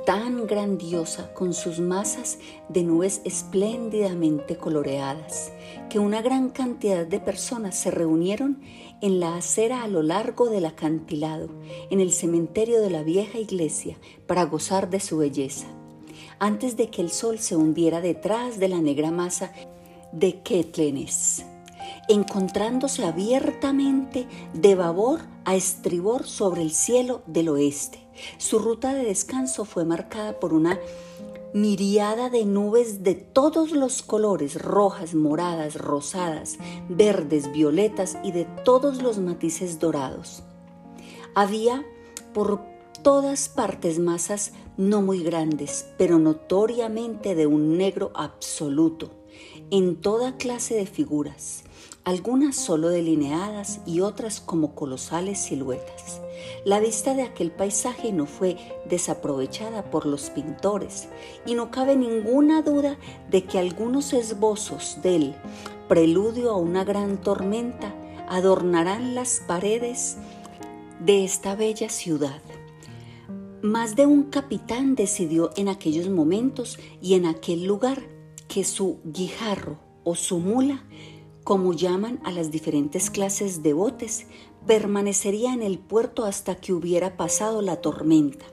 tan 0.06 0.46
grandiosa, 0.46 1.32
con 1.34 1.54
sus 1.54 1.78
masas 1.78 2.38
de 2.68 2.82
nubes 2.82 3.20
espléndidamente 3.24 4.56
coloreadas, 4.56 5.52
que 5.88 5.98
una 5.98 6.22
gran 6.22 6.50
cantidad 6.50 7.06
de 7.06 7.20
personas 7.20 7.76
se 7.76 7.90
reunieron 7.90 8.60
en 9.00 9.20
la 9.20 9.36
acera 9.36 9.82
a 9.82 9.88
lo 9.88 10.02
largo 10.02 10.50
del 10.50 10.66
acantilado, 10.66 11.48
en 11.90 12.00
el 12.00 12.12
cementerio 12.12 12.80
de 12.80 12.90
la 12.90 13.02
vieja 13.02 13.38
iglesia, 13.38 13.96
para 14.26 14.44
gozar 14.44 14.90
de 14.90 15.00
su 15.00 15.18
belleza. 15.18 15.66
Antes 16.38 16.76
de 16.76 16.90
que 16.90 17.02
el 17.02 17.10
sol 17.10 17.38
se 17.38 17.56
hundiera 17.56 18.00
detrás 18.00 18.58
de 18.58 18.68
la 18.68 18.80
negra 18.80 19.10
masa 19.10 19.52
de 20.12 20.42
Ketlenes 20.42 21.44
encontrándose 22.08 23.04
abiertamente 23.04 24.26
de 24.54 24.74
babor 24.74 25.20
a 25.44 25.54
estribor 25.54 26.26
sobre 26.26 26.62
el 26.62 26.72
cielo 26.72 27.22
del 27.26 27.48
oeste. 27.48 28.01
Su 28.38 28.58
ruta 28.58 28.94
de 28.94 29.04
descanso 29.04 29.64
fue 29.64 29.84
marcada 29.84 30.38
por 30.38 30.52
una 30.52 30.78
miriada 31.54 32.30
de 32.30 32.44
nubes 32.44 33.02
de 33.02 33.14
todos 33.14 33.72
los 33.72 34.02
colores, 34.02 34.60
rojas, 34.60 35.14
moradas, 35.14 35.76
rosadas, 35.76 36.58
verdes, 36.88 37.52
violetas 37.52 38.16
y 38.22 38.32
de 38.32 38.44
todos 38.64 39.02
los 39.02 39.18
matices 39.18 39.78
dorados. 39.78 40.42
Había 41.34 41.84
por 42.32 42.60
todas 43.02 43.48
partes 43.48 43.98
masas 43.98 44.52
no 44.76 45.02
muy 45.02 45.22
grandes, 45.22 45.86
pero 45.98 46.18
notoriamente 46.18 47.34
de 47.34 47.46
un 47.46 47.76
negro 47.76 48.10
absoluto, 48.14 49.10
en 49.72 49.96
toda 49.96 50.36
clase 50.36 50.74
de 50.74 50.84
figuras 50.84 51.64
algunas 52.04 52.56
solo 52.56 52.90
delineadas 52.90 53.80
y 53.86 54.00
otras 54.00 54.40
como 54.40 54.74
colosales 54.74 55.38
siluetas. 55.38 56.20
La 56.66 56.78
vista 56.78 57.14
de 57.14 57.22
aquel 57.22 57.50
paisaje 57.50 58.12
no 58.12 58.26
fue 58.26 58.58
desaprovechada 58.84 59.90
por 59.90 60.04
los 60.04 60.28
pintores 60.28 61.08
y 61.46 61.54
no 61.54 61.70
cabe 61.70 61.96
ninguna 61.96 62.60
duda 62.60 62.98
de 63.30 63.44
que 63.44 63.58
algunos 63.58 64.12
esbozos 64.12 64.98
del 65.02 65.34
preludio 65.88 66.50
a 66.50 66.56
una 66.58 66.84
gran 66.84 67.18
tormenta 67.22 67.94
adornarán 68.28 69.14
las 69.14 69.42
paredes 69.46 70.18
de 71.00 71.24
esta 71.24 71.54
bella 71.54 71.88
ciudad. 71.88 72.42
Más 73.62 73.96
de 73.96 74.04
un 74.04 74.24
capitán 74.24 74.96
decidió 74.96 75.50
en 75.56 75.68
aquellos 75.68 76.10
momentos 76.10 76.78
y 77.00 77.14
en 77.14 77.24
aquel 77.24 77.64
lugar 77.64 78.11
que 78.52 78.64
su 78.64 78.98
guijarro 79.02 79.78
o 80.04 80.14
su 80.14 80.38
mula, 80.38 80.84
como 81.42 81.72
llaman 81.72 82.20
a 82.22 82.30
las 82.30 82.50
diferentes 82.50 83.08
clases 83.08 83.62
de 83.62 83.72
botes, 83.72 84.26
permanecería 84.66 85.54
en 85.54 85.62
el 85.62 85.78
puerto 85.78 86.26
hasta 86.26 86.56
que 86.56 86.74
hubiera 86.74 87.16
pasado 87.16 87.62
la 87.62 87.76
tormenta. 87.76 88.44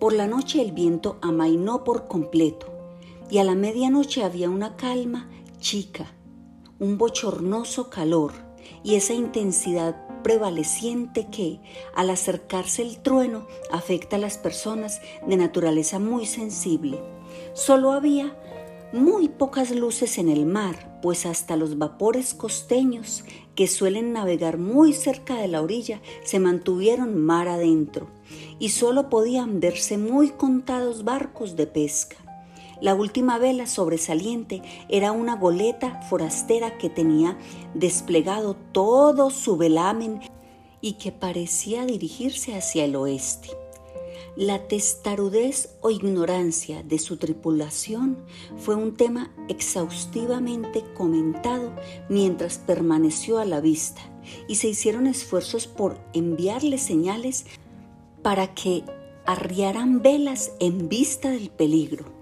Por 0.00 0.14
la 0.14 0.26
noche 0.26 0.62
el 0.62 0.72
viento 0.72 1.18
amainó 1.20 1.84
por 1.84 2.08
completo 2.08 2.72
y 3.30 3.36
a 3.36 3.44
la 3.44 3.54
medianoche 3.54 4.24
había 4.24 4.48
una 4.48 4.76
calma 4.76 5.28
chica, 5.58 6.14
un 6.78 6.96
bochornoso 6.96 7.90
calor 7.90 8.32
y 8.82 8.94
esa 8.94 9.12
intensidad 9.12 10.22
prevaleciente 10.22 11.28
que, 11.30 11.60
al 11.94 12.08
acercarse 12.08 12.80
el 12.80 13.02
trueno, 13.02 13.46
afecta 13.70 14.16
a 14.16 14.20
las 14.20 14.38
personas 14.38 15.02
de 15.26 15.36
naturaleza 15.36 15.98
muy 15.98 16.24
sensible. 16.24 16.98
Solo 17.52 17.92
había 17.92 18.34
muy 18.92 19.28
pocas 19.28 19.70
luces 19.70 20.18
en 20.18 20.28
el 20.28 20.46
mar, 20.46 20.98
pues 21.02 21.26
hasta 21.26 21.56
los 21.56 21.78
vapores 21.78 22.34
costeños, 22.34 23.24
que 23.54 23.66
suelen 23.66 24.12
navegar 24.12 24.58
muy 24.58 24.92
cerca 24.92 25.36
de 25.36 25.48
la 25.48 25.60
orilla, 25.60 26.00
se 26.24 26.38
mantuvieron 26.38 27.18
mar 27.20 27.48
adentro, 27.48 28.08
y 28.58 28.70
solo 28.70 29.10
podían 29.10 29.60
verse 29.60 29.98
muy 29.98 30.30
contados 30.30 31.04
barcos 31.04 31.56
de 31.56 31.66
pesca. 31.66 32.16
La 32.80 32.94
última 32.94 33.38
vela 33.38 33.66
sobresaliente 33.66 34.62
era 34.88 35.10
una 35.12 35.34
goleta 35.34 36.00
forastera 36.02 36.78
que 36.78 36.88
tenía 36.88 37.36
desplegado 37.74 38.54
todo 38.72 39.30
su 39.30 39.56
velamen 39.56 40.20
y 40.80 40.92
que 40.92 41.10
parecía 41.10 41.84
dirigirse 41.84 42.54
hacia 42.54 42.84
el 42.84 42.94
oeste. 42.94 43.48
La 44.38 44.68
testarudez 44.68 45.76
o 45.80 45.90
ignorancia 45.90 46.84
de 46.84 47.00
su 47.00 47.16
tripulación 47.16 48.18
fue 48.56 48.76
un 48.76 48.96
tema 48.96 49.34
exhaustivamente 49.48 50.84
comentado 50.96 51.74
mientras 52.08 52.58
permaneció 52.58 53.38
a 53.38 53.44
la 53.44 53.60
vista 53.60 54.00
y 54.46 54.54
se 54.54 54.68
hicieron 54.68 55.08
esfuerzos 55.08 55.66
por 55.66 55.98
enviarle 56.12 56.78
señales 56.78 57.46
para 58.22 58.54
que 58.54 58.84
arriaran 59.26 60.02
velas 60.02 60.52
en 60.60 60.88
vista 60.88 61.30
del 61.30 61.50
peligro. 61.50 62.17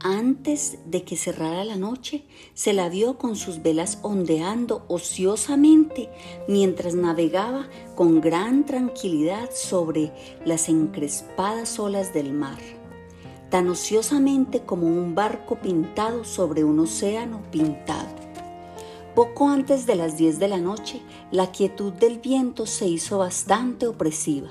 Antes 0.00 0.78
de 0.84 1.04
que 1.04 1.16
cerrara 1.16 1.64
la 1.64 1.76
noche, 1.76 2.24
se 2.52 2.74
la 2.74 2.90
vio 2.90 3.16
con 3.16 3.34
sus 3.34 3.62
velas 3.62 3.98
ondeando 4.02 4.84
ociosamente 4.88 6.10
mientras 6.48 6.94
navegaba 6.94 7.68
con 7.94 8.20
gran 8.20 8.66
tranquilidad 8.66 9.50
sobre 9.54 10.12
las 10.44 10.68
encrespadas 10.68 11.78
olas 11.78 12.12
del 12.12 12.34
mar, 12.34 12.58
tan 13.50 13.68
ociosamente 13.68 14.60
como 14.60 14.86
un 14.86 15.14
barco 15.14 15.56
pintado 15.56 16.24
sobre 16.24 16.62
un 16.62 16.78
océano 16.80 17.42
pintado. 17.50 18.14
Poco 19.14 19.48
antes 19.48 19.86
de 19.86 19.96
las 19.96 20.18
diez 20.18 20.38
de 20.38 20.48
la 20.48 20.58
noche, 20.58 21.00
la 21.30 21.50
quietud 21.52 21.94
del 21.94 22.18
viento 22.18 22.66
se 22.66 22.86
hizo 22.86 23.16
bastante 23.16 23.86
opresiva 23.86 24.50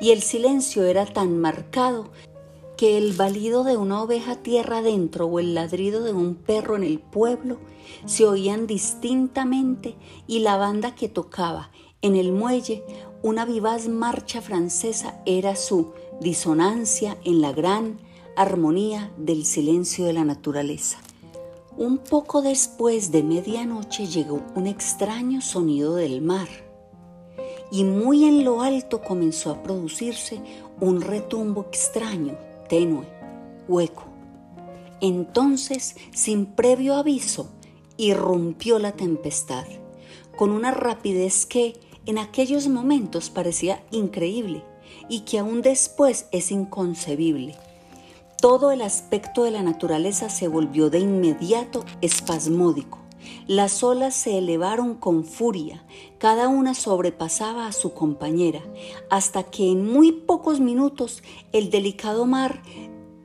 y 0.00 0.12
el 0.12 0.22
silencio 0.22 0.84
era 0.84 1.04
tan 1.04 1.38
marcado 1.38 2.10
que 2.80 2.96
el 2.96 3.12
balido 3.12 3.62
de 3.62 3.76
una 3.76 4.02
oveja 4.02 4.36
tierra 4.36 4.78
adentro 4.78 5.26
o 5.26 5.38
el 5.38 5.54
ladrido 5.54 6.02
de 6.02 6.14
un 6.14 6.34
perro 6.34 6.76
en 6.76 6.82
el 6.82 6.98
pueblo 6.98 7.58
se 8.06 8.24
oían 8.24 8.66
distintamente 8.66 9.96
y 10.26 10.38
la 10.38 10.56
banda 10.56 10.94
que 10.94 11.06
tocaba 11.06 11.70
en 12.00 12.16
el 12.16 12.32
muelle 12.32 12.82
una 13.22 13.44
vivaz 13.44 13.86
marcha 13.86 14.40
francesa 14.40 15.20
era 15.26 15.56
su 15.56 15.92
disonancia 16.22 17.18
en 17.22 17.42
la 17.42 17.52
gran 17.52 17.98
armonía 18.34 19.12
del 19.18 19.44
silencio 19.44 20.06
de 20.06 20.14
la 20.14 20.24
naturaleza. 20.24 20.96
Un 21.76 21.98
poco 21.98 22.40
después 22.40 23.12
de 23.12 23.22
medianoche 23.22 24.06
llegó 24.06 24.40
un 24.54 24.66
extraño 24.66 25.42
sonido 25.42 25.96
del 25.96 26.22
mar 26.22 26.48
y 27.70 27.84
muy 27.84 28.24
en 28.24 28.42
lo 28.42 28.62
alto 28.62 29.02
comenzó 29.02 29.50
a 29.50 29.62
producirse 29.62 30.40
un 30.80 31.02
retumbo 31.02 31.66
extraño 31.68 32.38
tenue, 32.70 33.04
hueco. 33.68 34.04
Entonces, 35.02 35.96
sin 36.12 36.46
previo 36.46 36.94
aviso, 36.94 37.50
irrumpió 37.98 38.78
la 38.78 38.92
tempestad, 38.92 39.66
con 40.36 40.50
una 40.50 40.70
rapidez 40.70 41.44
que 41.44 41.78
en 42.06 42.16
aquellos 42.16 42.68
momentos 42.68 43.28
parecía 43.28 43.82
increíble 43.90 44.64
y 45.08 45.20
que 45.20 45.40
aún 45.40 45.60
después 45.62 46.26
es 46.30 46.50
inconcebible. 46.52 47.56
Todo 48.40 48.70
el 48.70 48.80
aspecto 48.80 49.42
de 49.44 49.50
la 49.50 49.62
naturaleza 49.62 50.30
se 50.30 50.48
volvió 50.48 50.88
de 50.88 51.00
inmediato 51.00 51.84
espasmódico. 52.00 52.99
Las 53.46 53.82
olas 53.82 54.14
se 54.14 54.38
elevaron 54.38 54.94
con 54.94 55.24
furia, 55.24 55.84
cada 56.18 56.48
una 56.48 56.74
sobrepasaba 56.74 57.66
a 57.66 57.72
su 57.72 57.92
compañera, 57.92 58.62
hasta 59.10 59.42
que 59.44 59.70
en 59.70 59.90
muy 59.90 60.12
pocos 60.12 60.60
minutos 60.60 61.22
el 61.52 61.70
delicado 61.70 62.26
mar 62.26 62.62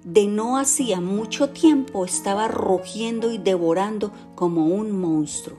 de 0.03 0.27
no 0.27 0.57
hacía 0.57 1.01
mucho 1.01 1.49
tiempo 1.49 2.05
estaba 2.05 2.47
rugiendo 2.47 3.31
y 3.31 3.37
devorando 3.37 4.11
como 4.35 4.67
un 4.67 4.91
monstruo. 4.91 5.57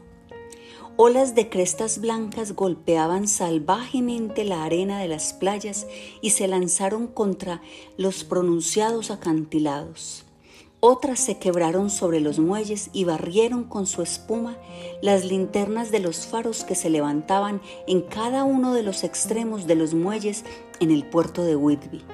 Olas 0.98 1.34
de 1.34 1.50
crestas 1.50 2.00
blancas 2.00 2.54
golpeaban 2.54 3.28
salvajemente 3.28 4.44
la 4.44 4.64
arena 4.64 4.98
de 4.98 5.08
las 5.08 5.34
playas 5.34 5.86
y 6.22 6.30
se 6.30 6.48
lanzaron 6.48 7.06
contra 7.06 7.60
los 7.98 8.24
pronunciados 8.24 9.10
acantilados. 9.10 10.25
Otras 10.88 11.18
se 11.18 11.38
quebraron 11.38 11.90
sobre 11.90 12.20
los 12.20 12.38
muelles 12.38 12.90
y 12.92 13.02
barrieron 13.02 13.64
con 13.64 13.88
su 13.88 14.02
espuma 14.02 14.56
las 15.02 15.24
linternas 15.24 15.90
de 15.90 15.98
los 15.98 16.28
faros 16.28 16.62
que 16.62 16.76
se 16.76 16.90
levantaban 16.90 17.60
en 17.88 18.02
cada 18.02 18.44
uno 18.44 18.72
de 18.72 18.84
los 18.84 19.02
extremos 19.02 19.66
de 19.66 19.74
los 19.74 19.94
muelles 19.94 20.44
en 20.78 20.92
el 20.92 21.04
puerto 21.04 21.42
de 21.42 21.56
Whitby. 21.56 22.04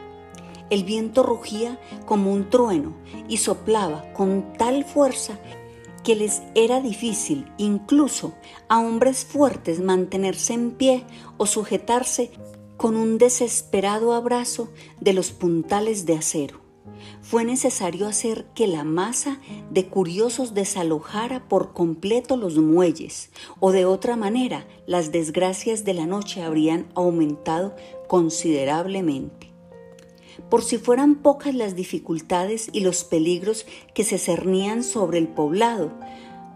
El 0.71 0.85
viento 0.85 1.23
rugía 1.23 1.79
como 2.07 2.33
un 2.33 2.49
trueno 2.49 2.97
y 3.29 3.37
soplaba 3.37 4.11
con 4.15 4.55
tal 4.57 4.87
fuerza 4.87 5.39
que 6.03 6.17
les 6.17 6.41
era 6.55 6.81
difícil 6.81 7.53
incluso 7.59 8.33
a 8.71 8.81
hombres 8.81 9.27
fuertes 9.27 9.81
mantenerse 9.81 10.55
en 10.55 10.71
pie 10.71 11.05
o 11.37 11.45
sujetarse 11.45 12.31
con 12.79 12.97
un 12.97 13.19
desesperado 13.19 14.15
abrazo 14.15 14.71
de 14.99 15.13
los 15.13 15.31
puntales 15.31 16.07
de 16.07 16.17
acero 16.17 16.62
fue 17.23 17.45
necesario 17.45 18.07
hacer 18.07 18.47
que 18.55 18.67
la 18.67 18.85
masa 18.85 19.41
de 19.71 19.87
curiosos 19.87 20.55
desalojara 20.55 21.49
por 21.49 21.73
completo 21.73 22.37
los 22.37 22.59
muelles, 22.59 23.31
o 23.61 23.73
de 23.73 23.85
otra 23.85 24.17
manera 24.17 24.67
las 24.87 25.13
desgracias 25.13 25.85
de 25.85 25.95
la 25.95 26.07
noche 26.07 26.43
habrían 26.43 26.87
aumentado 26.95 27.75
considerablemente. 28.09 29.53
Por 30.51 30.63
si 30.63 30.79
fueran 30.79 31.17
pocas 31.17 31.55
las 31.55 31.77
dificultades 31.77 32.69
y 32.73 32.81
los 32.81 33.05
peligros 33.05 33.67
que 33.95 34.05
se 34.05 34.19
cernían 34.19 34.83
sobre 34.83 35.19
el 35.19 35.29
poblado, 35.29 35.93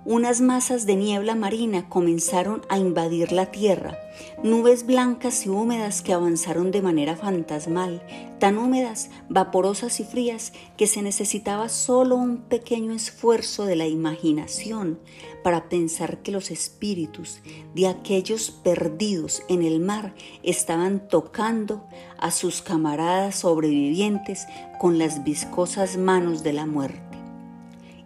unas 0.07 0.41
masas 0.41 0.87
de 0.87 0.95
niebla 0.95 1.35
marina 1.35 1.89
comenzaron 1.89 2.63
a 2.69 2.79
invadir 2.79 3.33
la 3.33 3.47
tierra, 3.47 3.99
nubes 4.41 4.87
blancas 4.87 5.45
y 5.45 5.49
húmedas 5.49 6.01
que 6.01 6.13
avanzaron 6.13 6.71
de 6.71 6.81
manera 6.81 7.17
fantasmal, 7.17 8.01
tan 8.39 8.57
húmedas, 8.57 9.11
vaporosas 9.29 9.99
y 9.99 10.05
frías 10.05 10.53
que 10.77 10.87
se 10.87 11.03
necesitaba 11.03 11.69
solo 11.69 12.15
un 12.15 12.43
pequeño 12.43 12.93
esfuerzo 12.93 13.65
de 13.65 13.75
la 13.75 13.89
imaginación 13.89 15.01
para 15.43 15.69
pensar 15.69 16.19
que 16.23 16.31
los 16.31 16.53
espíritus 16.53 17.41
de 17.75 17.89
aquellos 17.89 18.53
perdidos 18.53 19.43
en 19.49 19.65
el 19.65 19.81
mar 19.81 20.15
estaban 20.45 21.09
tocando 21.09 21.85
a 22.17 22.31
sus 22.31 22.63
camaradas 22.63 23.41
sobrevivientes 23.41 24.47
con 24.79 24.99
las 24.99 25.25
viscosas 25.25 25.97
manos 25.97 26.45
de 26.45 26.53
la 26.53 26.67
muerte 26.67 27.06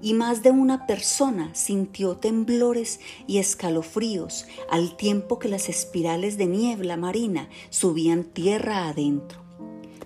y 0.02 0.14
más 0.14 0.42
de 0.42 0.50
una 0.50 0.86
persona 0.86 1.54
sintió 1.54 2.16
temblores 2.16 3.00
y 3.26 3.38
escalofríos 3.38 4.46
al 4.70 4.96
tiempo 4.96 5.38
que 5.38 5.48
las 5.48 5.68
espirales 5.68 6.38
de 6.38 6.46
niebla 6.46 6.96
marina 6.96 7.48
subían 7.70 8.24
tierra 8.24 8.88
adentro. 8.88 9.40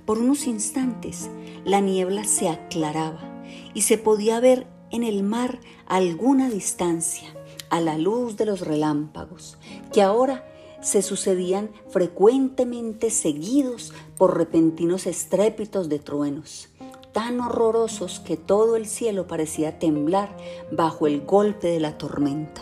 Por 0.04 0.18
unos 0.18 0.46
instantes 0.46 1.30
la 1.64 1.80
niebla 1.80 2.24
se 2.24 2.48
aclaraba 2.48 3.44
y 3.72 3.83
se 3.83 3.98
podía 3.98 4.40
ver 4.40 4.66
en 4.90 5.02
el 5.02 5.22
mar 5.22 5.61
a 5.87 5.96
alguna 5.96 6.50
distancia, 6.50 7.28
a 7.70 7.80
la 7.80 7.98
luz 7.98 8.37
de 8.37 8.46
los 8.46 8.61
relámpagos, 8.61 9.59
que 9.92 10.02
ahora 10.02 10.46
se 10.83 11.00
sucedían 11.00 11.70
frecuentemente 11.88 13.09
seguidos 13.11 13.92
por 14.18 14.37
repentinos 14.37 15.07
estrépitos 15.07 15.88
de 15.88 15.98
truenos 15.98 16.68
tan 17.14 17.40
horrorosos 17.40 18.18
que 18.18 18.37
todo 18.37 18.74
el 18.74 18.87
cielo 18.87 19.29
parecía 19.29 19.79
temblar 19.79 20.37
bajo 20.72 21.07
el 21.07 21.22
golpe 21.22 21.68
de 21.68 21.79
la 21.79 21.96
tormenta. 21.96 22.61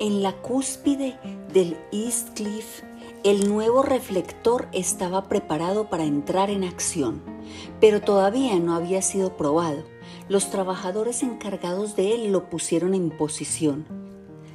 En 0.00 0.22
la 0.22 0.32
cúspide 0.32 1.18
del 1.52 1.76
East 1.92 2.30
Cliff, 2.34 2.82
el 3.24 3.48
nuevo 3.48 3.82
reflector 3.82 4.68
estaba 4.72 5.28
preparado 5.28 5.90
para 5.90 6.04
entrar 6.04 6.48
en 6.48 6.64
acción, 6.64 7.22
pero 7.78 8.00
todavía 8.00 8.58
no 8.58 8.74
había 8.74 9.02
sido 9.02 9.36
probado. 9.36 9.84
Los 10.30 10.50
trabajadores 10.50 11.22
encargados 11.22 11.94
de 11.94 12.14
él 12.14 12.32
lo 12.32 12.48
pusieron 12.48 12.94
en 12.94 13.10
posición 13.10 13.86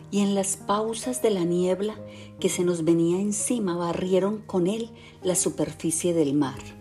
y 0.10 0.22
en 0.22 0.34
las 0.34 0.58
pausas 0.58 1.22
de 1.22 1.30
la 1.30 1.44
niebla 1.44 1.96
que 2.40 2.50
se 2.50 2.64
nos 2.64 2.84
venía 2.84 3.20
encima 3.20 3.78
barrieron 3.78 4.42
con 4.42 4.66
él 4.66 4.90
la 5.22 5.36
superficie 5.36 6.16
del 6.16 6.34
mar. 6.34 6.77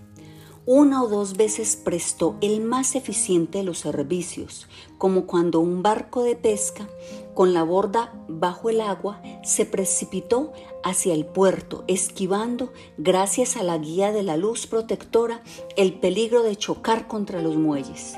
Una 0.68 1.04
o 1.04 1.06
dos 1.06 1.36
veces 1.36 1.76
prestó 1.76 2.34
el 2.40 2.60
más 2.60 2.96
eficiente 2.96 3.58
de 3.58 3.64
los 3.64 3.78
servicios, 3.78 4.66
como 4.98 5.24
cuando 5.24 5.60
un 5.60 5.80
barco 5.80 6.24
de 6.24 6.34
pesca 6.34 6.88
con 7.34 7.54
la 7.54 7.62
borda 7.62 8.12
bajo 8.26 8.68
el 8.68 8.80
agua 8.80 9.22
se 9.44 9.64
precipitó 9.64 10.52
hacia 10.82 11.14
el 11.14 11.24
puerto, 11.24 11.84
esquivando, 11.86 12.72
gracias 12.98 13.56
a 13.56 13.62
la 13.62 13.78
guía 13.78 14.10
de 14.10 14.24
la 14.24 14.36
luz 14.36 14.66
protectora, 14.66 15.40
el 15.76 16.00
peligro 16.00 16.42
de 16.42 16.56
chocar 16.56 17.06
contra 17.06 17.40
los 17.40 17.54
muelles. 17.54 18.16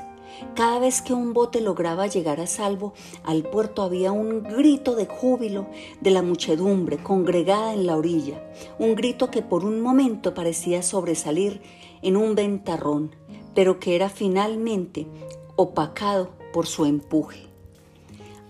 Cada 0.55 0.79
vez 0.79 1.01
que 1.01 1.13
un 1.13 1.33
bote 1.33 1.61
lograba 1.61 2.07
llegar 2.07 2.39
a 2.39 2.47
salvo 2.47 2.93
al 3.23 3.43
puerto 3.43 3.81
había 3.81 4.11
un 4.11 4.43
grito 4.43 4.95
de 4.95 5.05
júbilo 5.05 5.67
de 6.01 6.11
la 6.11 6.21
muchedumbre 6.21 6.97
congregada 6.97 7.73
en 7.73 7.85
la 7.85 7.97
orilla, 7.97 8.43
un 8.77 8.95
grito 8.95 9.31
que 9.31 9.41
por 9.41 9.65
un 9.65 9.81
momento 9.81 10.33
parecía 10.33 10.83
sobresalir 10.83 11.61
en 12.01 12.17
un 12.17 12.35
ventarrón, 12.35 13.15
pero 13.53 13.79
que 13.79 13.95
era 13.95 14.09
finalmente 14.09 15.07
opacado 15.55 16.29
por 16.53 16.67
su 16.67 16.85
empuje. 16.85 17.47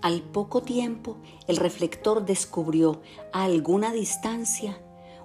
Al 0.02 0.22
poco 0.22 0.62
tiempo, 0.62 1.16
el 1.46 1.56
reflector 1.56 2.24
descubrió 2.24 3.02
a 3.32 3.44
alguna 3.44 3.92
distancia 3.92 4.80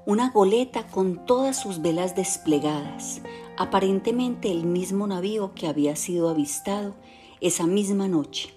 una 0.05 0.29
goleta 0.29 0.87
con 0.87 1.25
todas 1.25 1.59
sus 1.59 1.81
velas 1.81 2.15
desplegadas, 2.15 3.21
aparentemente 3.57 4.51
el 4.51 4.65
mismo 4.65 5.07
navío 5.07 5.53
que 5.53 5.67
había 5.67 5.95
sido 5.95 6.29
avistado 6.29 6.95
esa 7.41 7.67
misma 7.67 8.07
noche. 8.07 8.49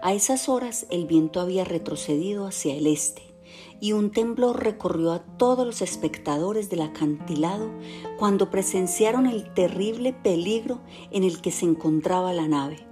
A 0.00 0.12
esas 0.12 0.48
horas 0.48 0.86
el 0.90 1.06
viento 1.06 1.40
había 1.40 1.64
retrocedido 1.64 2.46
hacia 2.46 2.74
el 2.74 2.86
este 2.86 3.22
y 3.80 3.92
un 3.92 4.10
temblor 4.10 4.62
recorrió 4.62 5.12
a 5.12 5.20
todos 5.20 5.64
los 5.64 5.82
espectadores 5.82 6.68
del 6.68 6.82
acantilado 6.82 7.70
cuando 8.18 8.50
presenciaron 8.50 9.26
el 9.26 9.52
terrible 9.54 10.12
peligro 10.12 10.80
en 11.10 11.24
el 11.24 11.40
que 11.40 11.52
se 11.52 11.64
encontraba 11.64 12.32
la 12.32 12.48
nave. 12.48 12.86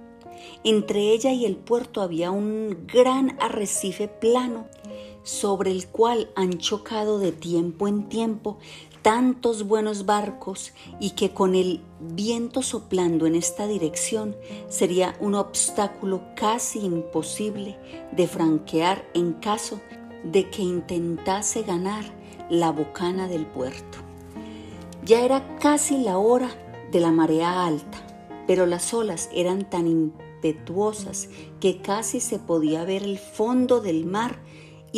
Entre 0.63 1.11
ella 1.11 1.31
y 1.31 1.45
el 1.45 1.55
puerto 1.55 2.01
había 2.01 2.31
un 2.31 2.87
gran 2.87 3.37
arrecife 3.39 4.07
plano 4.07 4.67
sobre 5.23 5.71
el 5.71 5.87
cual 5.87 6.29
han 6.35 6.57
chocado 6.57 7.19
de 7.19 7.33
tiempo 7.33 7.87
en 7.87 8.07
tiempo 8.07 8.57
tantos 9.07 9.63
buenos 9.63 10.05
barcos 10.05 10.73
y 10.99 11.11
que 11.11 11.29
con 11.29 11.55
el 11.55 11.79
viento 11.97 12.61
soplando 12.61 13.25
en 13.25 13.35
esta 13.35 13.65
dirección 13.65 14.35
sería 14.67 15.15
un 15.21 15.33
obstáculo 15.33 16.23
casi 16.35 16.79
imposible 16.79 17.79
de 18.11 18.27
franquear 18.27 19.09
en 19.13 19.31
caso 19.31 19.79
de 20.25 20.49
que 20.49 20.61
intentase 20.61 21.63
ganar 21.63 22.03
la 22.49 22.69
bocana 22.73 23.29
del 23.29 23.45
puerto. 23.45 23.97
Ya 25.05 25.21
era 25.21 25.55
casi 25.59 25.99
la 25.99 26.17
hora 26.17 26.49
de 26.91 26.99
la 26.99 27.11
marea 27.11 27.65
alta, 27.65 27.99
pero 28.45 28.65
las 28.65 28.93
olas 28.93 29.29
eran 29.33 29.69
tan 29.69 29.87
impetuosas 29.87 31.29
que 31.61 31.81
casi 31.81 32.19
se 32.19 32.39
podía 32.39 32.83
ver 32.83 33.03
el 33.03 33.19
fondo 33.19 33.79
del 33.79 34.05
mar 34.05 34.37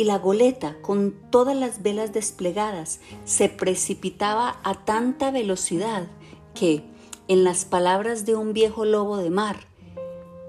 y 0.00 0.04
la 0.04 0.18
goleta, 0.18 0.78
con 0.80 1.14
todas 1.30 1.54
las 1.54 1.82
velas 1.82 2.14
desplegadas, 2.14 3.00
se 3.26 3.50
precipitaba 3.50 4.58
a 4.62 4.86
tanta 4.86 5.30
velocidad 5.30 6.06
que, 6.54 6.82
en 7.28 7.44
las 7.44 7.66
palabras 7.66 8.24
de 8.24 8.34
un 8.34 8.54
viejo 8.54 8.86
lobo 8.86 9.18
de 9.18 9.28
mar, 9.28 9.66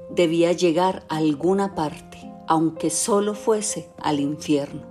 debía 0.10 0.54
llegar 0.54 1.04
a 1.10 1.18
alguna 1.18 1.76
parte 1.76 2.32
aunque 2.48 2.90
solo 2.90 3.34
fuese 3.34 3.90
al 4.02 4.22
infierno. 4.22 4.84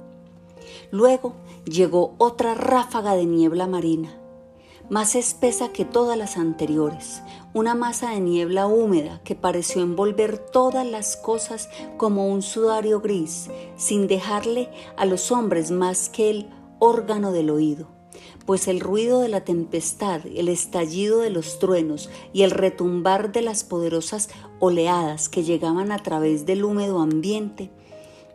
Luego 0.90 1.32
llegó 1.64 2.14
otra 2.18 2.54
ráfaga 2.54 3.14
de 3.14 3.24
niebla 3.24 3.66
marina, 3.66 4.14
más 4.90 5.14
espesa 5.14 5.70
que 5.70 5.86
todas 5.86 6.18
las 6.18 6.36
anteriores, 6.36 7.22
una 7.52 7.74
masa 7.74 8.10
de 8.10 8.20
niebla 8.20 8.66
húmeda 8.66 9.20
que 9.24 9.34
pareció 9.34 9.82
envolver 9.82 10.38
todas 10.38 10.86
las 10.86 11.16
cosas 11.16 11.68
como 11.96 12.28
un 12.28 12.42
sudario 12.42 13.00
gris, 13.00 13.50
sin 13.76 14.06
dejarle 14.06 14.70
a 14.96 15.04
los 15.04 15.32
hombres 15.32 15.70
más 15.70 16.08
que 16.08 16.30
el 16.30 16.50
órgano 16.78 17.32
del 17.32 17.50
oído 17.50 18.00
pues 18.50 18.66
el 18.66 18.80
ruido 18.80 19.20
de 19.20 19.28
la 19.28 19.42
tempestad, 19.42 20.26
el 20.26 20.48
estallido 20.48 21.20
de 21.20 21.30
los 21.30 21.60
truenos 21.60 22.10
y 22.32 22.42
el 22.42 22.50
retumbar 22.50 23.30
de 23.30 23.42
las 23.42 23.62
poderosas 23.62 24.28
oleadas 24.58 25.28
que 25.28 25.44
llegaban 25.44 25.92
a 25.92 25.98
través 25.98 26.46
del 26.46 26.64
húmedo 26.64 26.98
ambiente 26.98 27.70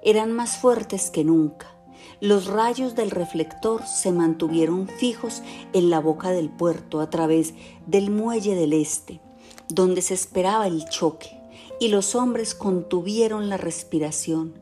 eran 0.02 0.32
más 0.32 0.58
fuertes 0.58 1.10
que 1.10 1.26
nunca. 1.26 1.75
Los 2.22 2.48
rayos 2.48 2.96
del 2.96 3.12
reflector 3.12 3.86
se 3.86 4.12
mantuvieron 4.12 4.88
fijos 4.88 5.42
en 5.74 5.90
la 5.90 6.00
boca 6.00 6.32
del 6.32 6.50
puerto 6.50 7.00
a 7.00 7.10
través 7.10 7.54
del 7.88 8.10
muelle 8.10 8.56
del 8.56 8.74
este, 8.74 9.22
donde 9.70 10.02
se 10.02 10.14
esperaba 10.14 10.68
el 10.68 10.86
choque, 10.90 11.38
y 11.80 11.90
los 11.90 12.16
hombres 12.16 12.56
contuvieron 12.56 13.50
la 13.50 13.58
respiración. 13.58 14.54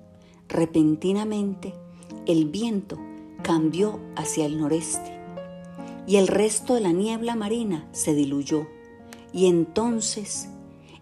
Repentinamente, 0.47 1.73
el 2.25 2.45
viento 2.45 2.97
cambió 3.43 3.99
hacia 4.15 4.45
el 4.45 4.59
noreste 4.59 5.23
y 6.05 6.17
el 6.17 6.27
resto 6.27 6.75
de 6.75 6.81
la 6.81 6.91
niebla 6.91 7.35
marina 7.35 7.87
se 7.91 8.13
diluyó. 8.13 8.67
Y 9.31 9.47
entonces, 9.47 10.49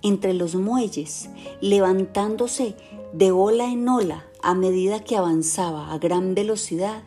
entre 0.02 0.34
los 0.34 0.56
muelles, 0.56 1.30
levantándose 1.60 2.76
de 3.14 3.32
ola 3.32 3.66
en 3.72 3.88
ola 3.90 4.26
a 4.44 4.54
medida 4.54 5.04
que 5.04 5.18
avanzaba 5.18 5.92
a 5.92 5.98
gran 5.98 6.36
velocidad, 6.36 7.04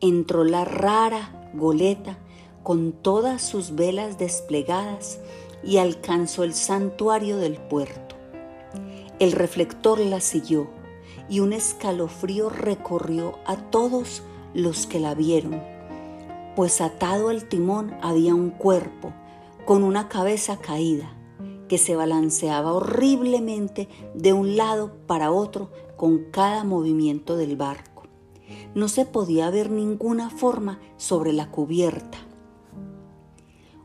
entró 0.00 0.44
la 0.44 0.64
rara 0.64 1.50
goleta 1.54 2.18
con 2.62 2.92
todas 2.92 3.42
sus 3.42 3.74
velas 3.74 4.18
desplegadas 4.18 5.20
y 5.62 5.78
alcanzó 5.78 6.44
el 6.44 6.54
santuario 6.54 7.36
del 7.36 7.56
puerto. 7.56 8.16
El 9.18 9.32
reflector 9.32 9.98
la 10.00 10.20
siguió 10.20 10.68
y 11.28 11.40
un 11.40 11.52
escalofrío 11.52 12.50
recorrió 12.50 13.38
a 13.46 13.56
todos 13.56 14.22
los 14.54 14.86
que 14.86 15.00
la 15.00 15.14
vieron 15.14 15.74
pues 16.54 16.80
atado 16.80 17.28
al 17.28 17.44
timón 17.48 17.96
había 18.00 18.34
un 18.34 18.50
cuerpo 18.50 19.12
con 19.64 19.82
una 19.82 20.08
cabeza 20.08 20.58
caída 20.58 21.12
que 21.68 21.78
se 21.78 21.96
balanceaba 21.96 22.72
horriblemente 22.72 23.88
de 24.14 24.32
un 24.32 24.56
lado 24.56 24.92
para 25.06 25.30
otro 25.30 25.70
con 26.04 26.18
cada 26.30 26.64
movimiento 26.64 27.34
del 27.34 27.56
barco. 27.56 28.02
No 28.74 28.88
se 28.88 29.06
podía 29.06 29.48
ver 29.48 29.70
ninguna 29.70 30.28
forma 30.28 30.78
sobre 30.98 31.32
la 31.32 31.50
cubierta. 31.50 32.18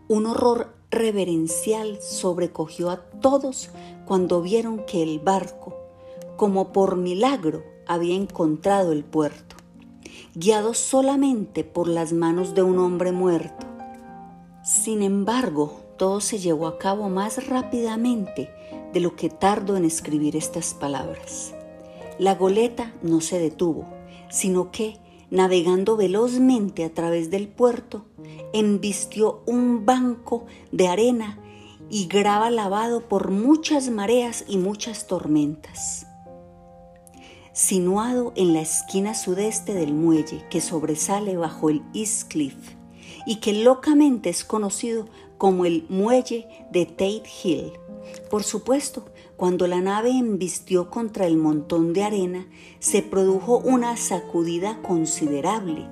Un 0.10 0.25
horror 0.25 0.75
reverencial 0.91 1.97
sobrecogió 2.01 2.89
a 2.89 2.97
todos 2.97 3.69
cuando 4.05 4.41
vieron 4.41 4.86
que 4.86 5.01
el 5.01 5.19
barco, 5.19 5.77
como 6.36 6.73
por 6.73 6.97
milagro, 6.97 7.63
había 7.88 8.15
encontrado 8.15 8.91
el 8.91 9.05
puerto 9.05 9.55
guiado 10.36 10.73
solamente 10.73 11.63
por 11.63 11.88
las 11.88 12.12
manos 12.12 12.53
de 12.53 12.63
un 12.63 12.79
hombre 12.79 13.13
muerto. 13.13 13.65
Sin 14.62 15.03
embargo, 15.03 15.79
todo 15.97 16.19
se 16.19 16.38
llevó 16.38 16.67
a 16.67 16.77
cabo 16.79 17.08
más 17.08 17.47
rápidamente 17.47 18.49
de 18.91 18.99
lo 18.99 19.15
que 19.15 19.29
tardo 19.29 19.77
en 19.77 19.86
escribir 19.86 20.36
estas 20.36 20.73
palabras. 20.73 21.53
La 22.19 22.36
goleta 22.36 22.93
no 23.01 23.21
se 23.21 23.39
detuvo, 23.39 23.86
sino 24.29 24.71
que, 24.71 24.97
navegando 25.32 25.97
velozmente 25.97 26.84
a 26.84 26.93
través 26.93 27.32
del 27.32 27.47
puerto, 27.47 28.05
embistió 28.53 29.41
un 29.47 29.86
banco 29.86 30.45
de 30.71 30.88
arena 30.88 31.39
y 31.89 32.08
grava 32.08 32.51
lavado 32.51 33.01
por 33.08 33.32
muchas 33.32 33.89
mareas 33.89 34.45
y 34.47 34.58
muchas 34.58 35.08
tormentas 35.08 36.05
sinuado 37.60 38.32
en 38.38 38.53
la 38.53 38.62
esquina 38.62 39.13
sudeste 39.13 39.73
del 39.73 39.93
muelle 39.93 40.45
que 40.49 40.62
sobresale 40.62 41.36
bajo 41.36 41.69
el 41.69 41.84
East 41.93 42.29
Cliff 42.29 42.55
y 43.25 43.41
que 43.41 43.51
locamente 43.51 44.29
es 44.29 44.45
conocido 44.45 45.10
como 45.38 45.65
el 45.65 45.86
muelle 45.89 46.47
de 46.71 46.86
Tate 46.86 47.23
Hill. 47.43 47.73
Por 48.30 48.44
supuesto, 48.44 49.06
cuando 49.36 49.68
la 49.68 49.82
nave 49.82 50.12
embistió 50.12 50.90
contra 50.90 51.26
el 51.26 51.38
montón 51.38 51.94
de 51.94 52.04
arena, 52.04 52.48
se 52.80 53.02
produjo 53.02 53.58
una 53.58 53.98
sacudida 53.98 54.82
considerable. 54.82 55.88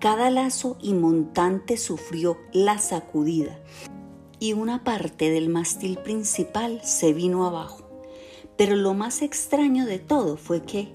Cada 0.00 0.30
lazo 0.30 0.76
y 0.80 0.94
montante 0.94 1.76
sufrió 1.76 2.38
la 2.52 2.78
sacudida 2.78 3.58
y 4.40 4.52
una 4.52 4.84
parte 4.84 5.30
del 5.30 5.48
mástil 5.48 5.98
principal 5.98 6.80
se 6.82 7.12
vino 7.12 7.46
abajo. 7.46 7.82
Pero 8.56 8.76
lo 8.76 8.94
más 8.94 9.22
extraño 9.22 9.86
de 9.86 9.98
todo 9.98 10.36
fue 10.36 10.62
que, 10.62 10.92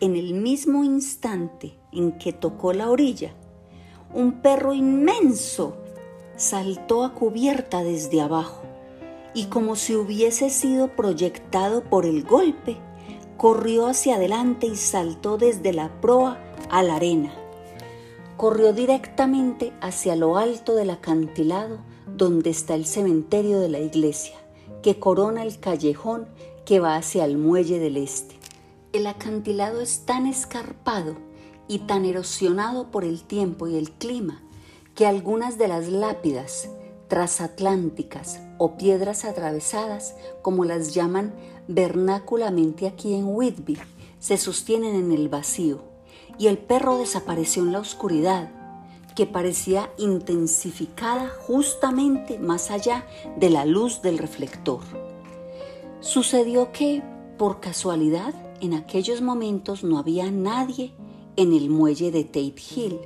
en 0.00 0.16
el 0.16 0.34
mismo 0.34 0.84
instante 0.84 1.78
en 1.92 2.18
que 2.18 2.32
tocó 2.32 2.72
la 2.72 2.90
orilla, 2.90 3.34
un 4.14 4.40
perro 4.42 4.74
inmenso 4.74 5.76
saltó 6.36 7.04
a 7.04 7.14
cubierta 7.14 7.82
desde 7.82 8.20
abajo 8.20 8.67
y 9.34 9.46
como 9.46 9.76
si 9.76 9.94
hubiese 9.94 10.50
sido 10.50 10.88
proyectado 10.88 11.84
por 11.84 12.06
el 12.06 12.24
golpe, 12.24 12.76
corrió 13.36 13.86
hacia 13.86 14.16
adelante 14.16 14.66
y 14.66 14.76
saltó 14.76 15.38
desde 15.38 15.72
la 15.72 16.00
proa 16.00 16.38
a 16.70 16.82
la 16.82 16.96
arena. 16.96 17.32
Corrió 18.36 18.72
directamente 18.72 19.72
hacia 19.80 20.16
lo 20.16 20.36
alto 20.36 20.74
del 20.74 20.90
acantilado 20.90 21.78
donde 22.06 22.50
está 22.50 22.74
el 22.74 22.84
cementerio 22.84 23.60
de 23.60 23.68
la 23.68 23.78
iglesia, 23.78 24.36
que 24.82 24.98
corona 24.98 25.42
el 25.42 25.60
callejón 25.60 26.28
que 26.64 26.80
va 26.80 26.96
hacia 26.96 27.24
el 27.24 27.38
muelle 27.38 27.78
del 27.78 27.96
este. 27.96 28.36
El 28.92 29.06
acantilado 29.06 29.80
es 29.80 30.04
tan 30.04 30.26
escarpado 30.26 31.16
y 31.68 31.80
tan 31.80 32.04
erosionado 32.04 32.90
por 32.90 33.04
el 33.04 33.22
tiempo 33.22 33.68
y 33.68 33.76
el 33.76 33.90
clima 33.92 34.42
que 34.94 35.06
algunas 35.06 35.58
de 35.58 35.68
las 35.68 35.88
lápidas 35.88 36.68
transatlánticas 37.08 38.40
o 38.58 38.76
piedras 38.76 39.24
atravesadas, 39.24 40.14
como 40.42 40.64
las 40.64 40.94
llaman 40.94 41.34
vernáculamente 41.66 42.86
aquí 42.86 43.14
en 43.14 43.26
Whitby, 43.26 43.78
se 44.18 44.36
sostienen 44.36 44.94
en 44.94 45.12
el 45.12 45.28
vacío, 45.28 45.82
y 46.38 46.46
el 46.46 46.58
perro 46.58 46.98
desapareció 46.98 47.62
en 47.62 47.72
la 47.72 47.80
oscuridad, 47.80 48.50
que 49.14 49.26
parecía 49.26 49.90
intensificada 49.98 51.28
justamente 51.46 52.38
más 52.38 52.70
allá 52.70 53.04
de 53.36 53.50
la 53.50 53.64
luz 53.64 54.00
del 54.00 54.18
reflector. 54.18 54.80
Sucedió 56.00 56.70
que, 56.70 57.02
por 57.36 57.58
casualidad, 57.58 58.32
en 58.60 58.74
aquellos 58.74 59.20
momentos 59.20 59.82
no 59.82 59.98
había 59.98 60.30
nadie 60.30 60.92
en 61.36 61.52
el 61.52 61.70
muelle 61.70 62.10
de 62.10 62.24
Tate 62.24 62.54
Hill, 62.74 63.00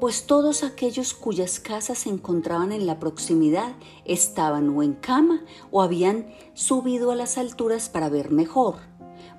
pues 0.00 0.26
todos 0.26 0.62
aquellos 0.62 1.14
cuyas 1.14 1.60
casas 1.60 1.98
se 1.98 2.08
encontraban 2.08 2.72
en 2.72 2.86
la 2.86 2.98
proximidad 2.98 3.72
estaban 4.04 4.68
o 4.70 4.82
en 4.82 4.94
cama 4.94 5.44
o 5.70 5.82
habían 5.82 6.32
subido 6.54 7.10
a 7.10 7.16
las 7.16 7.38
alturas 7.38 7.88
para 7.88 8.08
ver 8.08 8.30
mejor. 8.30 8.76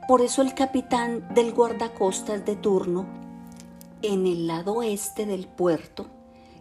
Por 0.07 0.21
eso 0.21 0.41
el 0.41 0.53
capitán 0.53 1.33
del 1.33 1.53
guardacostas 1.53 2.45
de 2.45 2.55
turno, 2.55 3.07
en 4.01 4.25
el 4.27 4.47
lado 4.47 4.75
oeste 4.75 5.25
del 5.25 5.47
puerto, 5.47 6.07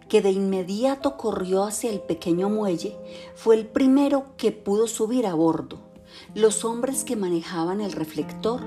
que 0.08 0.22
de 0.22 0.30
inmediato 0.30 1.16
corrió 1.16 1.64
hacia 1.64 1.90
el 1.90 2.00
pequeño 2.00 2.48
muelle, 2.48 2.96
fue 3.34 3.56
el 3.56 3.66
primero 3.66 4.36
que 4.36 4.52
pudo 4.52 4.86
subir 4.86 5.26
a 5.26 5.34
bordo 5.34 5.87
los 6.38 6.64
hombres 6.64 7.02
que 7.02 7.16
manejaban 7.16 7.80
el 7.80 7.90
reflector, 7.90 8.60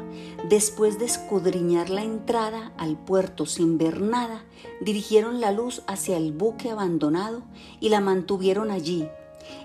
después 0.50 1.00
de 1.00 1.06
escudriñar 1.06 1.90
la 1.90 2.04
entrada 2.04 2.74
al 2.78 2.98
puerto 2.98 3.46
sin 3.46 3.78
ver 3.78 4.02
nada, 4.02 4.44
dirigieron 4.82 5.40
la 5.40 5.52
luz 5.52 5.82
hacia 5.88 6.18
el 6.18 6.34
buque 6.34 6.70
abandonado 6.70 7.44
y 7.80 7.88
la 7.88 8.02
mantuvieron 8.02 8.72
allí. 8.72 9.08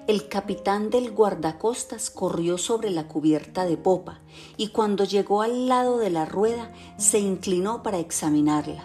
El 0.07 0.29
capitán 0.29 0.88
del 0.88 1.11
guardacostas 1.11 2.11
corrió 2.11 2.59
sobre 2.59 2.90
la 2.90 3.09
cubierta 3.09 3.66
de 3.66 3.77
popa 3.77 4.21
y 4.57 4.69
cuando 4.69 5.03
llegó 5.03 5.42
al 5.42 5.66
lado 5.66 5.99
de 5.99 6.11
la 6.11 6.27
rueda 6.27 6.73
se 6.97 7.19
inclinó 7.19 7.83
para 7.83 7.99
examinarla 7.99 8.85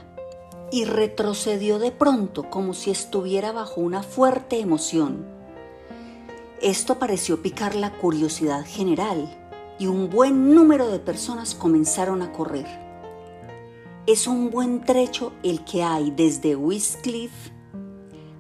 y 0.71 0.86
retrocedió 0.86 1.77
de 1.77 1.91
pronto 1.91 2.49
como 2.49 2.73
si 2.73 2.89
estuviera 2.89 3.51
bajo 3.51 3.81
una 3.81 4.01
fuerte 4.01 4.60
emoción. 4.60 5.40
Esto 6.62 7.00
pareció 7.00 7.41
picar 7.41 7.74
la 7.74 7.97
curiosidad 7.97 8.63
general 8.63 9.28
y 9.80 9.88
un 9.88 10.12
buen 10.12 10.54
número 10.54 10.89
de 10.89 11.00
personas 11.00 11.56
comenzaron 11.56 12.21
a 12.21 12.32
correr. 12.32 12.67
Es 14.06 14.28
un 14.28 14.52
buen 14.52 14.82
trecho 14.86 15.34
el 15.41 15.65
que 15.65 15.82
hay 15.82 16.12
desde 16.12 16.56
Westcliff, 16.56 17.32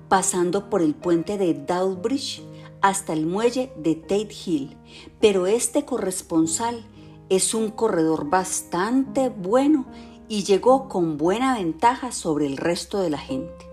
pasando 0.07 0.69
por 0.69 0.83
el 0.83 0.93
puente 0.93 1.39
de 1.39 1.55
Dowbridge 1.55 2.43
hasta 2.81 3.13
el 3.13 3.25
muelle 3.25 3.73
de 3.75 3.95
Tate 3.95 4.35
Hill, 4.45 4.77
pero 5.19 5.47
este 5.47 5.83
corresponsal 5.83 6.85
es 7.29 7.55
un 7.55 7.71
corredor 7.71 8.29
bastante 8.29 9.29
bueno 9.29 9.87
y 10.29 10.43
llegó 10.43 10.87
con 10.89 11.17
buena 11.17 11.55
ventaja 11.55 12.11
sobre 12.11 12.45
el 12.45 12.57
resto 12.57 12.99
de 12.99 13.09
la 13.09 13.17
gente. 13.17 13.65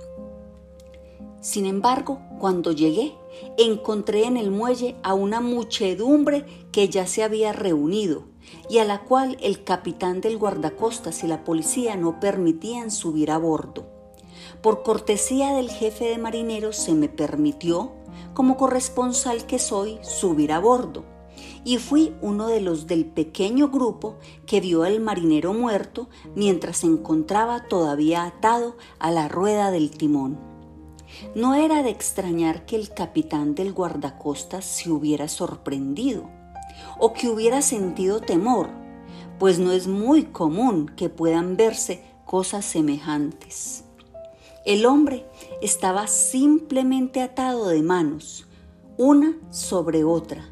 Sin 1.42 1.66
embargo, 1.66 2.22
cuando 2.38 2.72
llegué, 2.72 3.17
encontré 3.56 4.24
en 4.24 4.36
el 4.36 4.50
muelle 4.50 4.96
a 5.02 5.14
una 5.14 5.40
muchedumbre 5.40 6.44
que 6.72 6.88
ya 6.88 7.06
se 7.06 7.22
había 7.22 7.52
reunido 7.52 8.24
y 8.68 8.78
a 8.78 8.84
la 8.84 9.02
cual 9.02 9.36
el 9.40 9.64
capitán 9.64 10.20
del 10.20 10.38
guardacostas 10.38 11.22
y 11.24 11.26
la 11.26 11.44
policía 11.44 11.96
no 11.96 12.20
permitían 12.20 12.90
subir 12.90 13.30
a 13.30 13.38
bordo. 13.38 13.86
Por 14.62 14.82
cortesía 14.82 15.54
del 15.54 15.70
jefe 15.70 16.06
de 16.06 16.18
marineros 16.18 16.76
se 16.76 16.94
me 16.94 17.08
permitió, 17.08 17.92
como 18.34 18.56
corresponsal 18.56 19.46
que 19.46 19.58
soy, 19.58 19.98
subir 20.02 20.52
a 20.52 20.58
bordo, 20.58 21.04
y 21.64 21.78
fui 21.78 22.14
uno 22.20 22.48
de 22.48 22.60
los 22.60 22.86
del 22.86 23.04
pequeño 23.04 23.68
grupo 23.68 24.16
que 24.46 24.60
vio 24.60 24.84
al 24.84 25.00
marinero 25.00 25.52
muerto 25.52 26.08
mientras 26.34 26.78
se 26.78 26.86
encontraba 26.86 27.68
todavía 27.68 28.24
atado 28.24 28.76
a 28.98 29.10
la 29.10 29.28
rueda 29.28 29.70
del 29.70 29.90
timón. 29.90 30.57
No 31.34 31.54
era 31.54 31.82
de 31.82 31.90
extrañar 31.90 32.64
que 32.66 32.76
el 32.76 32.92
capitán 32.92 33.54
del 33.54 33.72
guardacostas 33.72 34.64
se 34.64 34.90
hubiera 34.90 35.28
sorprendido 35.28 36.28
o 36.98 37.12
que 37.12 37.28
hubiera 37.28 37.62
sentido 37.62 38.20
temor, 38.20 38.68
pues 39.38 39.58
no 39.58 39.72
es 39.72 39.86
muy 39.86 40.24
común 40.24 40.90
que 40.96 41.08
puedan 41.08 41.56
verse 41.56 42.04
cosas 42.24 42.64
semejantes. 42.64 43.84
El 44.64 44.86
hombre 44.86 45.26
estaba 45.62 46.06
simplemente 46.06 47.22
atado 47.22 47.68
de 47.68 47.82
manos, 47.82 48.46
una 48.96 49.34
sobre 49.50 50.04
otra, 50.04 50.48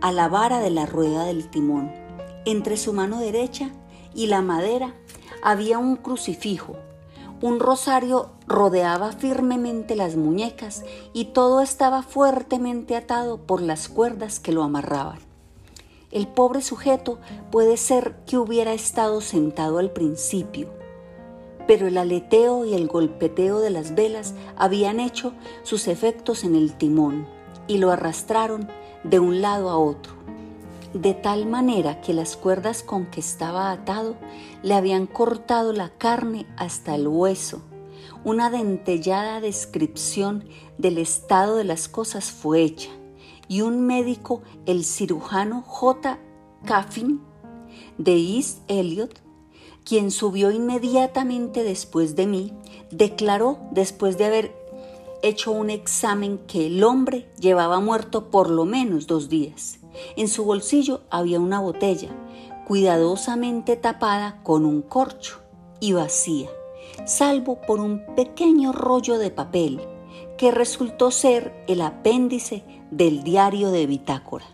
a 0.00 0.10
la 0.10 0.28
vara 0.28 0.58
de 0.58 0.70
la 0.70 0.86
rueda 0.86 1.24
del 1.24 1.50
timón. 1.50 1.92
Entre 2.46 2.76
su 2.76 2.92
mano 2.92 3.20
derecha 3.20 3.70
y 4.14 4.26
la 4.26 4.42
madera 4.42 4.94
había 5.42 5.78
un 5.78 5.96
crucifijo 5.96 6.76
un 7.40 7.60
rosario 7.60 8.30
rodeaba 8.46 9.12
firmemente 9.12 9.96
las 9.96 10.16
muñecas 10.16 10.84
y 11.12 11.26
todo 11.26 11.60
estaba 11.60 12.02
fuertemente 12.02 12.96
atado 12.96 13.38
por 13.38 13.60
las 13.60 13.88
cuerdas 13.88 14.40
que 14.40 14.52
lo 14.52 14.62
amarraban. 14.62 15.18
El 16.10 16.28
pobre 16.28 16.62
sujeto 16.62 17.18
puede 17.50 17.76
ser 17.76 18.16
que 18.26 18.38
hubiera 18.38 18.72
estado 18.72 19.20
sentado 19.20 19.78
al 19.78 19.90
principio, 19.90 20.68
pero 21.66 21.88
el 21.88 21.98
aleteo 21.98 22.64
y 22.64 22.74
el 22.74 22.86
golpeteo 22.86 23.58
de 23.60 23.70
las 23.70 23.94
velas 23.94 24.34
habían 24.56 25.00
hecho 25.00 25.32
sus 25.64 25.88
efectos 25.88 26.44
en 26.44 26.54
el 26.54 26.74
timón 26.74 27.26
y 27.66 27.78
lo 27.78 27.90
arrastraron 27.90 28.68
de 29.02 29.18
un 29.18 29.42
lado 29.42 29.70
a 29.70 29.78
otro 29.78 30.14
de 30.94 31.12
tal 31.12 31.46
manera 31.46 32.00
que 32.00 32.14
las 32.14 32.36
cuerdas 32.36 32.84
con 32.84 33.06
que 33.06 33.18
estaba 33.18 33.72
atado 33.72 34.14
le 34.62 34.74
habían 34.74 35.06
cortado 35.06 35.72
la 35.72 35.90
carne 35.90 36.46
hasta 36.56 36.94
el 36.94 37.08
hueso. 37.08 37.62
Una 38.24 38.48
dentellada 38.48 39.40
descripción 39.40 40.44
del 40.78 40.98
estado 40.98 41.56
de 41.56 41.64
las 41.64 41.88
cosas 41.88 42.30
fue 42.30 42.62
hecha 42.62 42.90
y 43.48 43.60
un 43.60 43.84
médico, 43.84 44.42
el 44.66 44.84
cirujano 44.84 45.62
J. 45.62 46.18
Caffin 46.64 47.20
de 47.98 48.16
East 48.16 48.60
Elliot, 48.68 49.20
quien 49.84 50.12
subió 50.12 50.50
inmediatamente 50.52 51.64
después 51.64 52.14
de 52.14 52.26
mí, 52.26 52.52
declaró 52.90 53.58
después 53.72 54.16
de 54.16 54.26
haber 54.26 54.56
hecho 55.22 55.50
un 55.50 55.70
examen 55.70 56.38
que 56.46 56.68
el 56.68 56.84
hombre 56.84 57.28
llevaba 57.38 57.80
muerto 57.80 58.30
por 58.30 58.48
lo 58.48 58.64
menos 58.64 59.06
dos 59.06 59.28
días 59.28 59.80
en 60.16 60.28
su 60.28 60.44
bolsillo 60.44 61.02
había 61.10 61.40
una 61.40 61.60
botella, 61.60 62.08
cuidadosamente 62.66 63.76
tapada 63.76 64.40
con 64.42 64.64
un 64.64 64.82
corcho 64.82 65.40
y 65.80 65.92
vacía, 65.92 66.48
salvo 67.06 67.60
por 67.60 67.80
un 67.80 68.02
pequeño 68.14 68.72
rollo 68.72 69.18
de 69.18 69.30
papel 69.30 69.80
que 70.38 70.50
resultó 70.50 71.10
ser 71.10 71.64
el 71.68 71.80
apéndice 71.80 72.64
del 72.90 73.22
diario 73.22 73.70
de 73.70 73.86
bitácora. 73.86 74.46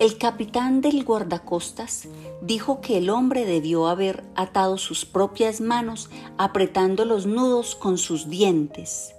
El 0.00 0.18
capitán 0.18 0.80
del 0.80 1.04
guardacostas 1.04 2.08
dijo 2.42 2.80
que 2.80 2.98
el 2.98 3.10
hombre 3.10 3.44
debió 3.44 3.86
haber 3.86 4.24
atado 4.34 4.76
sus 4.76 5.04
propias 5.04 5.60
manos 5.60 6.10
apretando 6.36 7.04
los 7.04 7.26
nudos 7.26 7.76
con 7.76 7.96
sus 7.96 8.28
dientes 8.28 9.13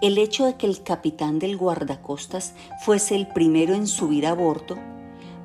el 0.00 0.18
hecho 0.18 0.46
de 0.46 0.56
que 0.56 0.66
el 0.66 0.82
capitán 0.82 1.38
del 1.38 1.56
guardacostas 1.56 2.54
fuese 2.84 3.16
el 3.16 3.26
primero 3.26 3.74
en 3.74 3.86
subir 3.86 4.26
a 4.26 4.34
bordo 4.34 4.76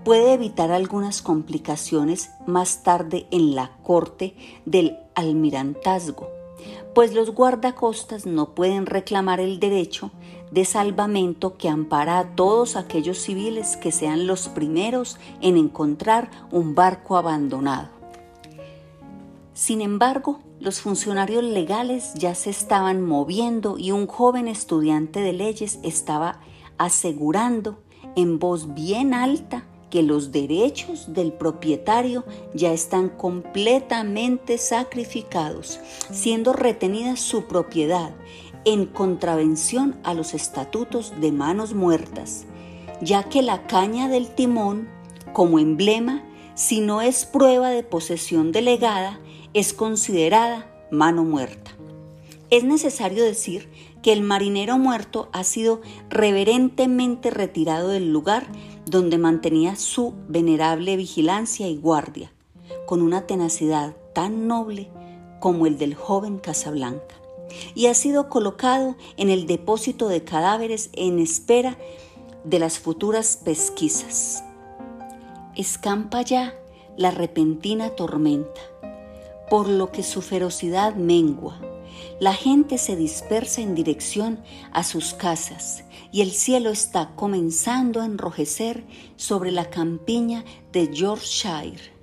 puede 0.06 0.34
evitar 0.34 0.72
algunas 0.72 1.22
complicaciones 1.24 2.30
más 2.46 2.84
tarde 2.84 3.26
en 3.32 3.56
la 3.56 3.72
corte 3.82 4.36
del 4.66 5.00
almirantazgo, 5.16 6.30
pues 6.94 7.14
los 7.14 7.32
guardacostas 7.32 8.28
no 8.28 8.54
pueden 8.54 8.86
reclamar 8.86 9.40
el 9.40 9.60
derecho 9.60 10.12
de 10.52 10.64
salvamento 10.64 11.58
que 11.58 11.70
ampara 11.70 12.20
a 12.20 12.36
todos 12.36 12.76
aquellos 12.76 13.18
civiles 13.18 13.78
que 13.78 13.92
sean 13.92 14.28
los 14.28 14.48
primeros 14.48 15.18
en 15.42 15.58
encontrar 15.58 16.30
un 16.52 16.76
barco 16.76 17.18
abandonado. 17.18 17.90
Sin 19.54 19.82
embargo, 19.82 20.40
los 20.60 20.82
funcionarios 20.82 21.44
legales 21.44 22.14
ya 22.16 22.34
se 22.36 22.50
estaban 22.50 23.02
moviendo 23.02 23.78
y 23.78 23.92
un 23.92 24.08
joven 24.08 24.48
estudiante 24.48 25.20
de 25.20 25.34
leyes 25.34 25.80
estaba 25.84 26.40
asegurando 26.78 27.80
en 28.16 28.40
voz 28.40 28.74
bien 28.74 29.14
alta 29.14 29.66
que 29.90 30.02
los 30.04 30.32
derechos 30.32 31.14
del 31.14 31.34
propietario 31.34 32.26
ya 32.54 32.74
están 32.74 33.10
completamente 33.10 34.58
sacrificados, 34.58 35.80
siendo 36.12 36.54
retenida 36.54 37.16
su 37.16 37.46
propiedad 37.46 38.14
en 38.66 38.88
contravención 38.88 39.96
a 40.04 40.14
los 40.14 40.34
estatutos 40.34 41.14
de 41.22 41.32
manos 41.32 41.74
muertas, 41.74 42.46
ya 43.02 43.24
que 43.24 43.42
la 43.42 43.68
caña 43.68 44.10
del 44.10 44.34
timón, 44.34 44.90
como 45.34 45.60
emblema, 45.60 46.24
si 46.56 46.82
no 46.82 47.02
es 47.02 47.26
prueba 47.26 47.70
de 47.70 47.84
posesión 47.84 48.52
delegada, 48.52 49.20
es 49.56 49.74
considerada 49.74 50.70
mano 50.92 51.24
muerta. 51.24 51.72
Es 52.50 52.66
necesario 52.66 53.24
decir 53.24 53.70
que 54.04 54.12
el 54.12 54.22
marinero 54.22 54.78
muerto 54.78 55.30
ha 55.32 55.46
sido 55.46 55.82
reverentemente 56.10 57.32
retirado 57.32 57.88
del 57.88 58.12
lugar 58.12 58.48
donde 58.86 59.18
mantenía 59.18 59.78
su 59.78 60.14
venerable 60.28 60.98
vigilancia 60.98 61.70
y 61.70 61.78
guardia, 61.78 62.34
con 62.86 63.02
una 63.02 63.28
tenacidad 63.28 63.96
tan 64.14 64.46
noble 64.46 64.90
como 65.40 65.68
el 65.68 65.78
del 65.78 65.96
joven 65.96 66.38
Casablanca, 66.38 67.16
y 67.76 67.86
ha 67.86 67.94
sido 67.94 68.28
colocado 68.28 68.98
en 69.16 69.30
el 69.30 69.48
depósito 69.48 70.10
de 70.10 70.26
cadáveres 70.26 70.90
en 70.92 71.18
espera 71.18 71.78
de 72.44 72.60
las 72.60 72.78
futuras 72.78 73.38
pesquisas. 73.38 74.44
Escampa 75.56 76.24
ya 76.24 76.54
la 76.98 77.12
repentina 77.12 77.92
tormenta, 77.92 78.62
por 79.50 79.68
lo 79.68 79.92
que 79.92 80.04
su 80.04 80.22
ferocidad 80.22 80.96
mengua 80.96 81.60
la 82.20 82.34
gente 82.34 82.78
se 82.78 82.96
dispersa 82.96 83.62
en 83.62 83.76
dirección 83.76 84.40
a 84.72 84.84
sus 84.84 85.14
casas 85.14 85.84
y 86.12 86.22
el 86.22 86.32
cielo 86.32 86.70
está 86.70 87.16
comenzando 87.16 88.02
a 88.02 88.06
enrojecer 88.06 88.86
sobre 89.18 89.52
la 89.52 89.70
campiña 89.70 90.46
de 90.72 90.94
Yorkshire. 90.94 91.94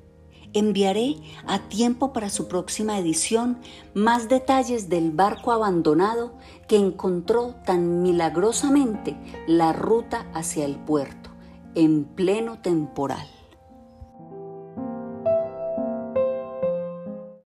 Enviaré 0.55 1.17
a 1.47 1.61
tiempo 1.61 2.13
para 2.13 2.29
su 2.29 2.47
próxima 2.47 2.99
edición 2.99 3.59
más 3.95 4.29
detalles 4.29 4.91
del 4.91 5.11
barco 5.11 5.51
abandonado 5.51 6.35
que 6.69 6.77
encontró 6.77 7.55
tan 7.65 8.03
milagrosamente 8.03 9.17
la 9.47 9.73
ruta 9.73 10.27
hacia 10.35 10.67
el 10.67 10.77
puerto 10.77 11.31
en 11.75 12.05
pleno 12.05 12.61
temporal. 12.61 13.27